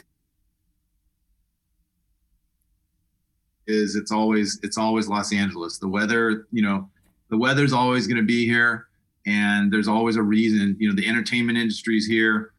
is 3.69 3.95
it's 3.95 4.11
always 4.11 4.59
it's 4.63 4.77
always 4.77 5.09
los 5.09 5.33
angeles 5.33 5.79
the 5.79 5.89
weather 5.89 6.47
you 6.51 6.63
know 6.63 6.89
the 7.31 7.39
weather's 7.39 7.73
always 7.73 8.07
going 8.07 8.17
to 8.17 8.27
be 8.27 8.47
here 8.47 8.89
and 9.27 9.73
there's 9.73 9.89
always 9.89 10.17
a 10.17 10.23
reason 10.23 10.77
you 10.81 10.89
know 10.89 10.95
the 10.95 11.07
entertainment 11.07 11.57
industry's 11.57 12.07
here 12.07 12.53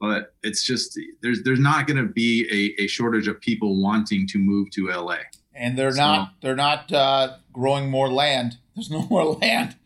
but 0.00 0.34
it's 0.42 0.64
just 0.64 0.98
there's 1.22 1.42
there's 1.42 1.60
not 1.60 1.86
going 1.86 1.96
to 1.96 2.12
be 2.12 2.46
a, 2.78 2.82
a 2.82 2.86
shortage 2.86 3.28
of 3.28 3.40
people 3.40 3.80
wanting 3.80 4.26
to 4.28 4.38
move 4.38 4.70
to 4.72 4.88
LA. 4.88 5.18
And 5.54 5.78
they're 5.78 5.92
so, 5.92 5.98
not 5.98 6.34
they're 6.42 6.56
not 6.56 6.92
uh, 6.92 7.36
growing 7.52 7.90
more 7.90 8.10
land. 8.10 8.58
There's 8.76 8.90
no 8.90 9.06
more 9.08 9.24
land. 9.40 9.76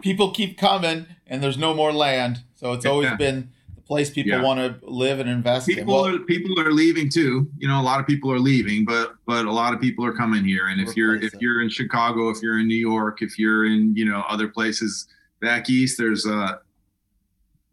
People 0.00 0.30
keep 0.30 0.56
coming, 0.56 1.04
and 1.26 1.42
there's 1.42 1.58
no 1.58 1.74
more 1.74 1.92
land. 1.92 2.44
So 2.54 2.72
it's 2.72 2.86
always 2.86 3.10
yeah. 3.10 3.16
been 3.16 3.50
place 3.88 4.10
people 4.10 4.32
yeah. 4.32 4.42
want 4.42 4.60
to 4.60 4.86
live 4.88 5.18
and 5.18 5.28
invest 5.28 5.66
people 5.66 5.82
in. 5.82 5.88
Well, 5.88 6.14
are, 6.14 6.18
people 6.20 6.60
are 6.60 6.70
leaving 6.70 7.08
too. 7.08 7.50
You 7.58 7.66
know, 7.66 7.80
a 7.80 7.82
lot 7.82 7.98
of 7.98 8.06
people 8.06 8.30
are 8.30 8.38
leaving, 8.38 8.84
but 8.84 9.14
but 9.26 9.46
a 9.46 9.50
lot 9.50 9.72
of 9.72 9.80
people 9.80 10.04
are 10.04 10.12
coming 10.12 10.44
here. 10.44 10.68
And 10.68 10.80
if 10.80 10.96
you're 10.96 11.16
if 11.16 11.34
it. 11.34 11.42
you're 11.42 11.62
in 11.62 11.70
Chicago, 11.70 12.28
if 12.28 12.40
you're 12.42 12.60
in 12.60 12.68
New 12.68 12.76
York, 12.76 13.22
if 13.22 13.38
you're 13.38 13.64
in 13.64 13.96
you 13.96 14.04
know 14.04 14.22
other 14.28 14.46
places 14.46 15.08
back 15.40 15.70
east, 15.70 15.96
there's 15.98 16.26
uh 16.26 16.58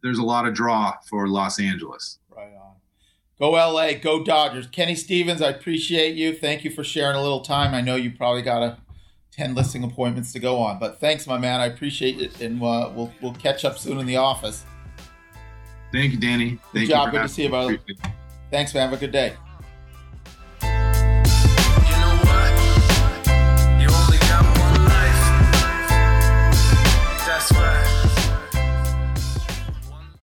there's 0.02 0.18
a 0.18 0.24
lot 0.24 0.48
of 0.48 0.54
draw 0.54 0.94
for 1.08 1.28
Los 1.28 1.60
Angeles. 1.60 2.20
Right 2.30 2.54
on. 2.54 2.76
Go 3.38 3.52
LA, 3.52 3.94
go 3.94 4.24
Dodgers. 4.24 4.68
Kenny 4.68 4.96
Stevens, 4.96 5.42
I 5.42 5.50
appreciate 5.50 6.16
you. 6.16 6.34
Thank 6.34 6.64
you 6.64 6.72
for 6.72 6.84
sharing 6.84 7.18
a 7.18 7.22
little 7.22 7.42
time. 7.42 7.74
I 7.74 7.82
know 7.82 7.96
you 7.96 8.12
probably 8.12 8.42
got 8.42 8.64
a 8.64 8.78
10 9.32 9.54
listing 9.54 9.84
appointments 9.84 10.32
to 10.32 10.40
go 10.40 10.60
on, 10.60 10.80
but 10.80 11.02
thanks, 11.02 11.28
my 11.28 11.38
man. 11.38 11.60
I 11.60 11.66
appreciate 11.66 12.22
it, 12.22 12.40
and 12.40 12.64
uh, 12.64 12.90
we'll 12.96 13.12
we'll 13.22 13.34
catch 13.34 13.66
up 13.66 13.78
soon 13.78 13.98
in 13.98 14.06
the 14.06 14.16
office. 14.16 14.64
Thank 15.96 16.12
you, 16.12 16.20
Danny. 16.20 16.60
Thank 16.74 16.74
good 16.74 16.90
job. 16.90 17.12
good 17.12 17.22
to 17.22 17.30
see 17.30 17.44
you, 17.44 17.50
brother. 17.50 17.80
Thanks, 18.52 18.74
man. 18.74 18.90
Have 18.90 18.98
a 18.98 19.00
good 19.00 19.14
day. 19.14 19.34